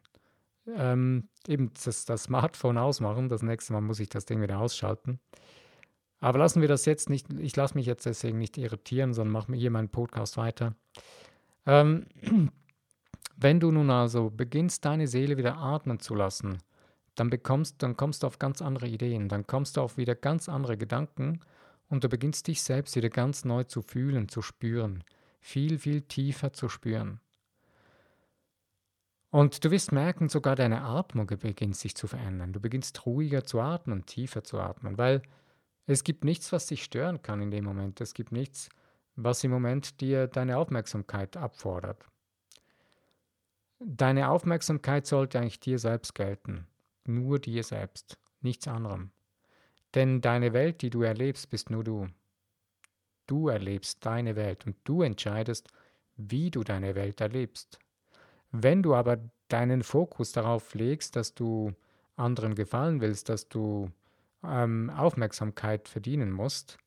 ähm, 0.67 1.30
eben 1.47 1.71
das, 1.84 2.06
das 2.06 2.24
Smartphone 2.24 2.78
ausmachen, 2.78 3.30
das 3.30 3.41
nächste 3.41 3.74
Mal 3.74 3.82
muss 3.82 4.00
ich 4.00 4.10
das 4.10 4.26
Ding 4.26 4.41
wieder 4.41 4.60
ausschalten. 4.60 5.19
Aber 6.19 6.38
lassen 6.38 6.62
wir 6.62 6.67
das 6.67 6.86
jetzt 6.86 7.10
nicht, 7.10 7.28
ich 7.34 7.56
lasse 7.56 7.76
mich 7.76 7.88
jetzt 7.88 8.06
deswegen 8.06 8.38
nicht 8.38 8.58
irritieren, 8.58 9.13
sondern 9.13 9.34
mache 9.34 9.52
mir 9.52 9.58
hier 9.58 9.71
meinen 9.71 9.89
Podcast 9.89 10.38
weiter. 10.38 10.76
Ähm, 11.65 12.06
wenn 13.36 13.60
du 13.60 13.71
nun 13.71 13.89
also 13.89 14.30
beginnst, 14.30 14.86
deine 14.86 15.08
Seele 15.08 15.38
wieder 15.38 15.58
atmen 15.58 16.00
zu 16.00 16.13
lassen, 16.13 16.60
dann 17.15 17.30
bekommst, 17.30 17.82
dann 17.82 17.97
kommst 17.97 18.24
du 18.24 18.28
auf 18.28 18.39
ganz 18.39 18.62
andere 18.62 18.88
Ideen, 18.88 19.30
dann 19.30 19.47
kommst 19.47 19.78
du 19.78 19.82
auf 19.82 19.97
wieder 19.97 20.15
ganz 20.15 20.47
andere 20.47 20.78
Gedanken 20.78 21.39
und 21.89 22.04
du 22.04 22.10
beginnst 22.10 22.47
dich 22.47 22.62
selbst 22.62 22.95
wieder 22.95 23.10
ganz 23.10 23.43
neu 23.43 23.63
zu 23.63 23.82
fühlen, 23.82 24.30
zu 24.30 24.41
spüren, 24.41 25.04
viel, 25.39 25.80
viel 25.80 26.02
tiefer 26.04 26.54
zu 26.54 26.69
spüren. 26.69 27.19
Und 29.32 29.63
du 29.63 29.72
wirst 29.72 29.91
merken, 29.91 30.30
sogar 30.30 30.56
deine 30.56 30.82
Atmung 30.82 31.26
beginnt 31.26 31.78
sich 31.78 31.96
zu 31.96 32.08
verändern. 32.08 32.54
Du 32.54 32.60
beginnst 32.60 33.06
ruhiger 33.06 33.44
zu 33.44 33.60
atmen, 33.60 34.06
tiefer 34.06 34.44
zu 34.44 34.60
atmen, 34.60 34.98
weil 34.98 35.22
es 35.88 36.04
gibt 36.04 36.24
nichts, 36.24 36.52
was 36.52 36.67
dich 36.67 36.84
stören 36.84 37.22
kann 37.22 37.41
in 37.41 37.50
dem 37.50 37.65
Moment. 37.65 38.02
Es 38.02 38.13
gibt 38.13 38.32
nichts, 38.32 38.70
was 39.15 39.44
im 39.44 39.52
Moment 39.52 40.02
dir 40.02 40.28
deine 40.28 40.58
Aufmerksamkeit 40.58 41.38
abfordert. 41.38 42.06
Deine 43.80 44.30
Aufmerksamkeit 44.30 45.08
sollte 45.08 45.39
eigentlich 45.39 45.60
dir 45.60 45.80
selbst 45.80 46.13
gelten 46.13 46.67
nur 47.06 47.39
dir 47.39 47.63
selbst, 47.63 48.17
nichts 48.41 48.67
anderem. 48.67 49.12
Denn 49.94 50.22
deine 50.22 50.54
Welt, 50.54 50.82
die 50.82 50.89
du 50.89 51.02
erlebst, 51.02 51.50
bist 51.50 51.70
nur 51.70 51.84
du. 51.84 52.08
Du 53.28 53.50
erlebst 53.50 54.06
deine 54.06 54.36
Welt 54.36 54.65
und 54.65 54.78
du 54.84 55.02
entscheidest, 55.02 55.70
wie 56.15 56.52
du 56.52 56.63
deine 56.63 56.96
Welt 56.96 57.22
erlebst. 57.22 57.80
Wenn 58.52 58.84
du 58.84 58.96
aber 58.96 59.18
deinen 59.48 59.84
Fokus 59.84 60.32
darauf 60.32 60.74
legst, 60.74 61.16
dass 61.16 61.34
du 61.34 61.74
anderen 62.16 62.56
gefallen 62.56 63.02
willst, 63.02 63.30
dass 63.30 63.48
du 63.48 63.90
ähm, 64.44 64.90
Aufmerksamkeit 64.90 65.88
verdienen 65.88 66.32
musst, 66.32 66.78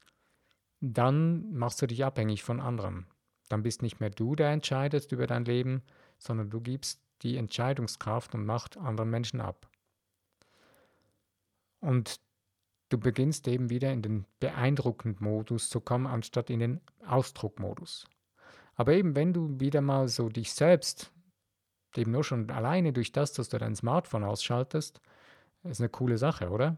dann 0.81 1.53
machst 1.53 1.81
du 1.81 1.87
dich 1.87 2.05
abhängig 2.05 2.43
von 2.43 2.61
anderen. 2.61 3.07
Dann 3.49 3.63
bist 3.63 3.83
nicht 3.83 4.01
mehr 4.01 4.11
du, 4.11 4.35
der 4.37 4.51
entscheidest 4.51 5.13
über 5.13 5.27
dein 5.27 5.45
Leben, 5.45 5.83
sondern 6.19 6.51
du 6.51 6.61
gibst 6.61 7.01
die 7.23 7.37
Entscheidungskraft 7.37 8.35
und 8.35 8.45
Macht 8.45 8.77
anderen 8.77 9.11
Menschen 9.11 9.41
ab. 9.41 9.69
Und 11.81 12.21
du 12.89 12.99
beginnst 12.99 13.49
eben 13.49 13.71
wieder 13.71 13.93
in 13.93 14.03
den 14.03 14.27
beeindruckenden 14.41 15.25
Modus 15.25 15.69
zu 15.69 15.81
kommen, 15.81 16.07
anstatt 16.07 16.51
in 16.51 16.61
den 16.61 16.81
Ausdruckmodus. 17.07 18.07
Aber 18.75 18.93
eben, 18.93 19.15
wenn 19.15 19.33
du 19.33 19.61
wieder 19.61 19.81
mal 19.81 20.09
so 20.09 20.29
dich 20.29 20.53
selbst, 20.53 21.13
eben 21.99 22.11
nur 22.11 22.25
schon 22.25 22.51
alleine 22.51 22.93
durch 22.93 23.13
das, 23.13 23.33
dass 23.33 23.49
du 23.49 23.59
dein 23.59 23.75
Smartphone 23.75 24.25
ausschaltest, 24.25 25.01
ist 25.65 25.81
eine 25.81 25.89
coole 25.89 26.19
Sache, 26.19 26.51
oder? 26.51 26.77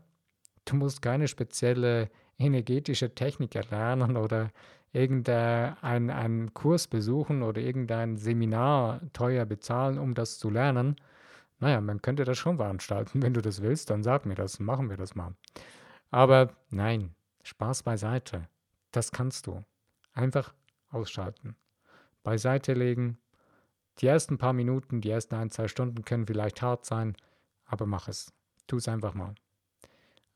Du 0.64 0.76
musst 0.76 1.02
keine 1.02 1.29
spezielle 1.29 2.11
energetische 2.38 3.14
Technik 3.14 3.55
erlernen 3.55 4.16
oder 4.16 4.50
irgendeinen 4.92 6.11
einen 6.11 6.55
Kurs 6.55 6.87
besuchen 6.87 7.42
oder 7.42 7.61
irgendein 7.61 8.16
Seminar 8.16 9.00
teuer 9.12 9.44
bezahlen, 9.44 9.98
um 9.98 10.14
das 10.14 10.38
zu 10.38 10.50
lernen, 10.50 10.96
naja, 11.59 11.81
man 11.81 12.02
könnte 12.02 12.24
das 12.24 12.38
schon 12.38 12.57
veranstalten. 12.57 13.22
Wenn 13.22 13.35
du 13.35 13.42
das 13.42 13.62
willst, 13.62 13.90
dann 13.90 14.02
sag 14.02 14.26
mir 14.26 14.35
das, 14.35 14.59
machen 14.59 14.90
wir 14.90 14.96
das 14.96 15.14
mal. 15.14 15.35
Aber 16.11 16.52
nein, 16.70 17.14
Spaß 17.42 17.83
beiseite. 17.83 18.48
Das 18.92 19.11
kannst 19.11 19.46
du. 19.46 19.62
Einfach 20.12 20.55
ausschalten. 20.90 21.57
Beiseite 22.22 22.72
legen. 22.74 23.18
Die 23.98 24.06
ersten 24.06 24.38
paar 24.38 24.52
Minuten, 24.52 25.00
die 25.00 25.11
ersten 25.11 25.35
ein, 25.37 25.50
zwei 25.50 25.68
Stunden 25.68 26.04
können 26.04 26.26
vielleicht 26.26 26.62
hart 26.62 26.85
sein, 26.85 27.16
aber 27.64 27.87
mach 27.87 28.09
es. 28.09 28.32
Tu 28.66 28.76
es 28.76 28.88
einfach 28.88 29.14
mal. 29.14 29.35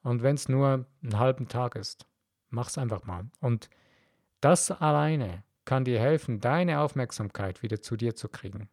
Und 0.02 0.22
wenn 0.22 0.36
es 0.36 0.48
nur 0.48 0.86
einen 1.02 1.18
halben 1.18 1.48
Tag 1.48 1.76
ist, 1.76 2.06
mach 2.48 2.68
es 2.68 2.78
einfach 2.78 3.04
mal. 3.04 3.24
Und 3.40 3.68
das 4.40 4.70
alleine 4.70 5.42
kann 5.64 5.84
dir 5.84 6.00
helfen, 6.00 6.40
deine 6.40 6.80
Aufmerksamkeit 6.80 7.62
wieder 7.62 7.82
zu 7.82 7.96
dir 7.96 8.14
zu 8.14 8.28
kriegen. 8.28 8.68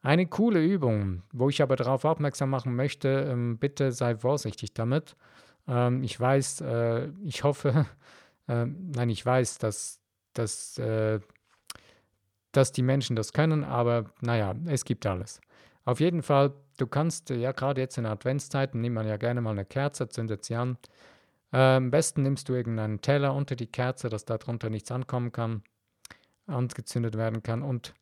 Eine 0.00 0.26
coole 0.26 0.64
Übung, 0.64 1.22
wo 1.32 1.48
ich 1.48 1.62
aber 1.62 1.76
darauf 1.76 2.04
aufmerksam 2.04 2.50
machen 2.50 2.74
möchte, 2.74 3.08
ähm, 3.30 3.58
bitte 3.58 3.92
sei 3.92 4.16
vorsichtig 4.16 4.74
damit. 4.74 5.16
Ähm, 5.68 6.02
ich 6.02 6.18
weiß, 6.18 6.60
äh, 6.62 7.08
ich 7.22 7.44
hoffe, 7.44 7.86
äh, 8.48 8.66
nein, 8.66 9.10
ich 9.10 9.24
weiß, 9.24 9.58
dass, 9.58 10.00
dass, 10.32 10.78
äh, 10.78 11.20
dass 12.52 12.72
die 12.72 12.82
Menschen 12.82 13.16
das 13.16 13.32
können, 13.32 13.64
aber 13.64 14.06
naja, 14.20 14.54
es 14.66 14.84
gibt 14.84 15.06
alles. 15.06 15.40
Auf 15.84 16.00
jeden 16.00 16.22
Fall, 16.22 16.52
du 16.76 16.86
kannst, 16.86 17.30
ja, 17.30 17.52
gerade 17.52 17.80
jetzt 17.80 17.98
in 17.98 18.06
Adventszeiten, 18.06 18.80
nimmt 18.80 18.94
man 18.94 19.08
ja 19.08 19.16
gerne 19.16 19.40
mal 19.40 19.50
eine 19.50 19.64
Kerze, 19.64 20.08
zündet 20.08 20.44
sie 20.44 20.54
an. 20.54 20.78
Äh, 21.52 21.56
am 21.56 21.90
besten 21.90 22.22
nimmst 22.22 22.48
du 22.48 22.54
irgendeinen 22.54 23.00
Teller 23.00 23.34
unter 23.34 23.56
die 23.56 23.66
Kerze, 23.66 24.08
dass 24.08 24.24
darunter 24.24 24.70
nichts 24.70 24.92
ankommen 24.92 25.32
kann, 25.32 25.62
angezündet 26.46 27.16
werden 27.16 27.42
kann 27.42 27.62
und 27.62 27.94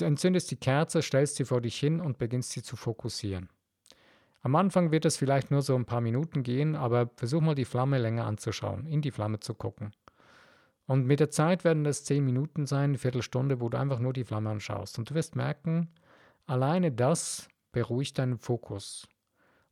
entzündest 0.00 0.50
die 0.50 0.56
Kerze, 0.56 1.02
stellst 1.02 1.36
sie 1.36 1.44
vor 1.44 1.60
dich 1.60 1.78
hin 1.78 2.00
und 2.00 2.18
beginnst 2.18 2.50
sie 2.50 2.62
zu 2.62 2.76
fokussieren. 2.76 3.48
Am 4.42 4.56
Anfang 4.56 4.90
wird 4.90 5.04
es 5.04 5.16
vielleicht 5.16 5.50
nur 5.50 5.62
so 5.62 5.74
ein 5.76 5.84
paar 5.84 6.00
Minuten 6.00 6.42
gehen, 6.42 6.74
aber 6.74 7.10
versuch 7.16 7.42
mal 7.42 7.54
die 7.54 7.66
Flamme 7.66 7.98
länger 7.98 8.24
anzuschauen, 8.24 8.86
in 8.86 9.02
die 9.02 9.10
Flamme 9.10 9.40
zu 9.40 9.54
gucken. 9.54 9.92
Und 10.90 11.06
mit 11.06 11.20
der 11.20 11.30
Zeit 11.30 11.62
werden 11.62 11.86
es 11.86 12.02
zehn 12.02 12.24
Minuten 12.24 12.66
sein, 12.66 12.90
eine 12.90 12.98
Viertelstunde, 12.98 13.60
wo 13.60 13.68
du 13.68 13.78
einfach 13.78 14.00
nur 14.00 14.12
die 14.12 14.24
Flamme 14.24 14.50
anschaust. 14.50 14.98
Und 14.98 15.08
du 15.08 15.14
wirst 15.14 15.36
merken, 15.36 15.88
alleine 16.46 16.90
das 16.90 17.46
beruhigt 17.70 18.18
deinen 18.18 18.38
Fokus. 18.38 19.06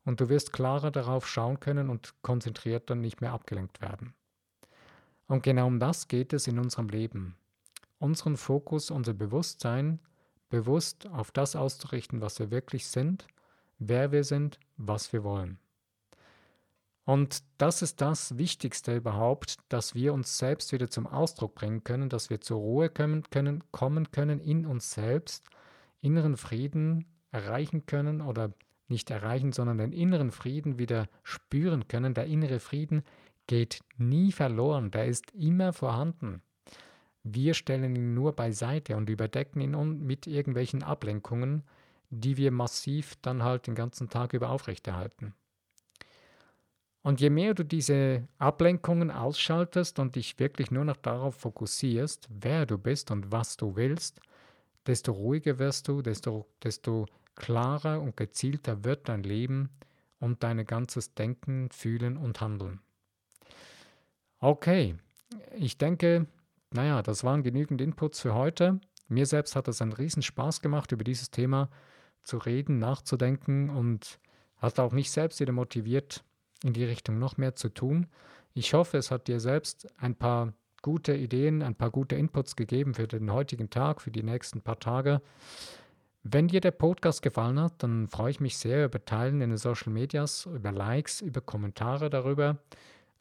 Und 0.05 0.21
du 0.21 0.29
wirst 0.29 0.53
klarer 0.53 0.91
darauf 0.91 1.27
schauen 1.27 1.59
können 1.59 1.89
und 1.89 2.13
konzentriert 2.21 2.89
dann 2.89 3.01
nicht 3.01 3.19
mehr 3.19 3.33
abgelenkt 3.33 3.81
werden. 3.81 4.13
Und 5.27 5.43
genau 5.43 5.67
um 5.67 5.77
das 5.77 6.07
geht 6.07 6.31
es 6.31 6.47
in 6.47 6.57
unserem 6.57 6.87
Leben. 6.87 7.35
Unseren 7.97 8.37
Fokus, 8.37 8.89
unser 8.89 9.13
Bewusstsein 9.13 9.99
bewusst 10.47 11.05
auf 11.07 11.31
das 11.31 11.57
auszurichten, 11.57 12.21
was 12.21 12.39
wir 12.39 12.49
wirklich 12.49 12.87
sind, 12.87 13.27
wer 13.77 14.13
wir 14.13 14.23
sind, 14.23 14.57
was 14.77 15.11
wir 15.11 15.25
wollen. 15.25 15.59
Und 17.09 17.41
das 17.57 17.81
ist 17.81 18.01
das 18.01 18.37
Wichtigste 18.37 18.95
überhaupt, 18.95 19.55
dass 19.69 19.95
wir 19.95 20.13
uns 20.13 20.37
selbst 20.37 20.71
wieder 20.73 20.91
zum 20.91 21.07
Ausdruck 21.07 21.55
bringen 21.55 21.83
können, 21.83 22.07
dass 22.07 22.29
wir 22.29 22.39
zur 22.39 22.59
Ruhe 22.59 22.87
kommen 22.87 23.23
können, 23.31 23.63
kommen 23.71 24.11
können 24.11 24.39
in 24.39 24.67
uns 24.67 24.91
selbst, 24.91 25.49
inneren 26.01 26.37
Frieden 26.37 27.05
erreichen 27.31 27.87
können 27.87 28.21
oder 28.21 28.53
nicht 28.89 29.09
erreichen, 29.09 29.53
sondern 29.53 29.79
den 29.79 29.91
inneren 29.91 30.29
Frieden 30.29 30.77
wieder 30.77 31.07
spüren 31.23 31.87
können. 31.87 32.13
Der 32.13 32.27
innere 32.27 32.59
Frieden 32.59 33.01
geht 33.47 33.79
nie 33.97 34.31
verloren, 34.31 34.91
der 34.91 35.07
ist 35.07 35.31
immer 35.31 35.73
vorhanden. 35.73 36.43
Wir 37.23 37.55
stellen 37.55 37.95
ihn 37.95 38.13
nur 38.13 38.33
beiseite 38.33 38.95
und 38.95 39.09
überdecken 39.09 39.61
ihn 39.61 40.05
mit 40.05 40.27
irgendwelchen 40.27 40.83
Ablenkungen, 40.83 41.63
die 42.11 42.37
wir 42.37 42.51
massiv 42.51 43.15
dann 43.23 43.41
halt 43.41 43.65
den 43.65 43.73
ganzen 43.73 44.09
Tag 44.09 44.33
über 44.33 44.51
aufrechterhalten. 44.51 45.33
Und 47.01 47.21
je 47.21 47.29
mehr 47.29 47.53
du 47.53 47.63
diese 47.63 48.27
Ablenkungen 48.37 49.09
ausschaltest 49.09 49.99
und 49.99 50.15
dich 50.15 50.37
wirklich 50.37 50.69
nur 50.69 50.83
noch 50.83 50.97
darauf 50.97 51.35
fokussierst, 51.35 52.27
wer 52.29 52.65
du 52.65 52.77
bist 52.77 53.09
und 53.11 53.31
was 53.31 53.55
du 53.55 53.75
willst, 53.75 54.19
desto 54.85 55.13
ruhiger 55.13 55.59
wirst 55.59 55.87
du, 55.87 56.01
desto, 56.01 56.45
desto 56.63 57.05
klarer 57.35 58.01
und 58.01 58.17
gezielter 58.17 58.83
wird 58.83 59.07
dein 59.07 59.23
Leben 59.23 59.69
und 60.19 60.43
dein 60.43 60.65
ganzes 60.65 61.13
Denken, 61.13 61.69
Fühlen 61.71 62.17
und 62.17 62.41
Handeln. 62.41 62.81
Okay, 64.39 64.95
ich 65.55 65.77
denke, 65.77 66.27
naja, 66.71 67.01
das 67.01 67.23
waren 67.23 67.43
genügend 67.43 67.81
Inputs 67.81 68.19
für 68.19 68.33
heute. 68.33 68.79
Mir 69.07 69.25
selbst 69.25 69.55
hat 69.55 69.67
es 69.67 69.81
einen 69.81 69.93
riesen 69.93 70.21
Spaß 70.21 70.61
gemacht, 70.61 70.91
über 70.91 71.03
dieses 71.03 71.31
Thema 71.31 71.69
zu 72.21 72.37
reden, 72.37 72.77
nachzudenken 72.79 73.69
und 73.69 74.19
hat 74.57 74.79
auch 74.79 74.91
mich 74.91 75.11
selbst 75.11 75.39
wieder 75.39 75.53
motiviert, 75.53 76.23
in 76.63 76.73
die 76.73 76.85
Richtung 76.85 77.19
noch 77.19 77.37
mehr 77.37 77.55
zu 77.55 77.69
tun. 77.69 78.07
Ich 78.53 78.73
hoffe, 78.73 78.97
es 78.97 79.11
hat 79.11 79.27
dir 79.27 79.39
selbst 79.39 79.87
ein 79.97 80.15
paar 80.15 80.53
gute 80.81 81.15
Ideen, 81.15 81.61
ein 81.61 81.75
paar 81.75 81.91
gute 81.91 82.15
Inputs 82.15 82.55
gegeben 82.55 82.93
für 82.93 83.07
den 83.07 83.31
heutigen 83.31 83.69
Tag, 83.69 84.01
für 84.01 84.11
die 84.11 84.23
nächsten 84.23 84.61
paar 84.61 84.79
Tage. 84.79 85.21
Wenn 86.23 86.47
dir 86.47 86.61
der 86.61 86.71
Podcast 86.71 87.21
gefallen 87.21 87.59
hat, 87.59 87.81
dann 87.81 88.07
freue 88.09 88.31
ich 88.31 88.39
mich 88.39 88.57
sehr 88.57 88.85
über 88.85 89.03
Teilen 89.03 89.41
in 89.41 89.49
den 89.49 89.57
Social 89.57 89.91
Medias, 89.91 90.45
über 90.45 90.71
Likes, 90.71 91.21
über 91.21 91.41
Kommentare 91.41 92.09
darüber. 92.09 92.57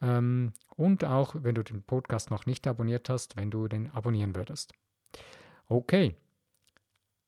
Ähm, 0.00 0.52
und 0.76 1.04
auch, 1.04 1.34
wenn 1.38 1.54
du 1.54 1.62
den 1.62 1.82
Podcast 1.82 2.30
noch 2.30 2.46
nicht 2.46 2.66
abonniert 2.66 3.08
hast, 3.08 3.36
wenn 3.36 3.50
du 3.50 3.68
den 3.68 3.90
abonnieren 3.92 4.34
würdest. 4.34 4.72
Okay. 5.68 6.16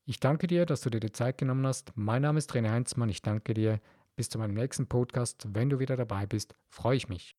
Ich 0.07 0.19
danke 0.19 0.49
dir, 0.49 0.67
dass 0.67 0.81
du 0.81 0.91
dir 0.91 1.01
die 1.01 1.13
Zeit 1.13 1.39
genommen 1.39 1.67
hast. 1.67 1.93
Mein 1.95 2.23
Name 2.23 2.39
ist 2.39 2.53
René 2.53 2.71
Heinzmann. 2.71 3.09
Ich 3.09 3.23
danke 3.23 3.55
dir. 3.55 3.81
Bis 4.21 4.29
zu 4.29 4.37
meinem 4.37 4.53
nächsten 4.53 4.87
Podcast. 4.87 5.47
Wenn 5.55 5.71
du 5.71 5.79
wieder 5.79 5.97
dabei 5.97 6.27
bist, 6.27 6.55
freue 6.69 6.95
ich 6.95 7.09
mich. 7.09 7.35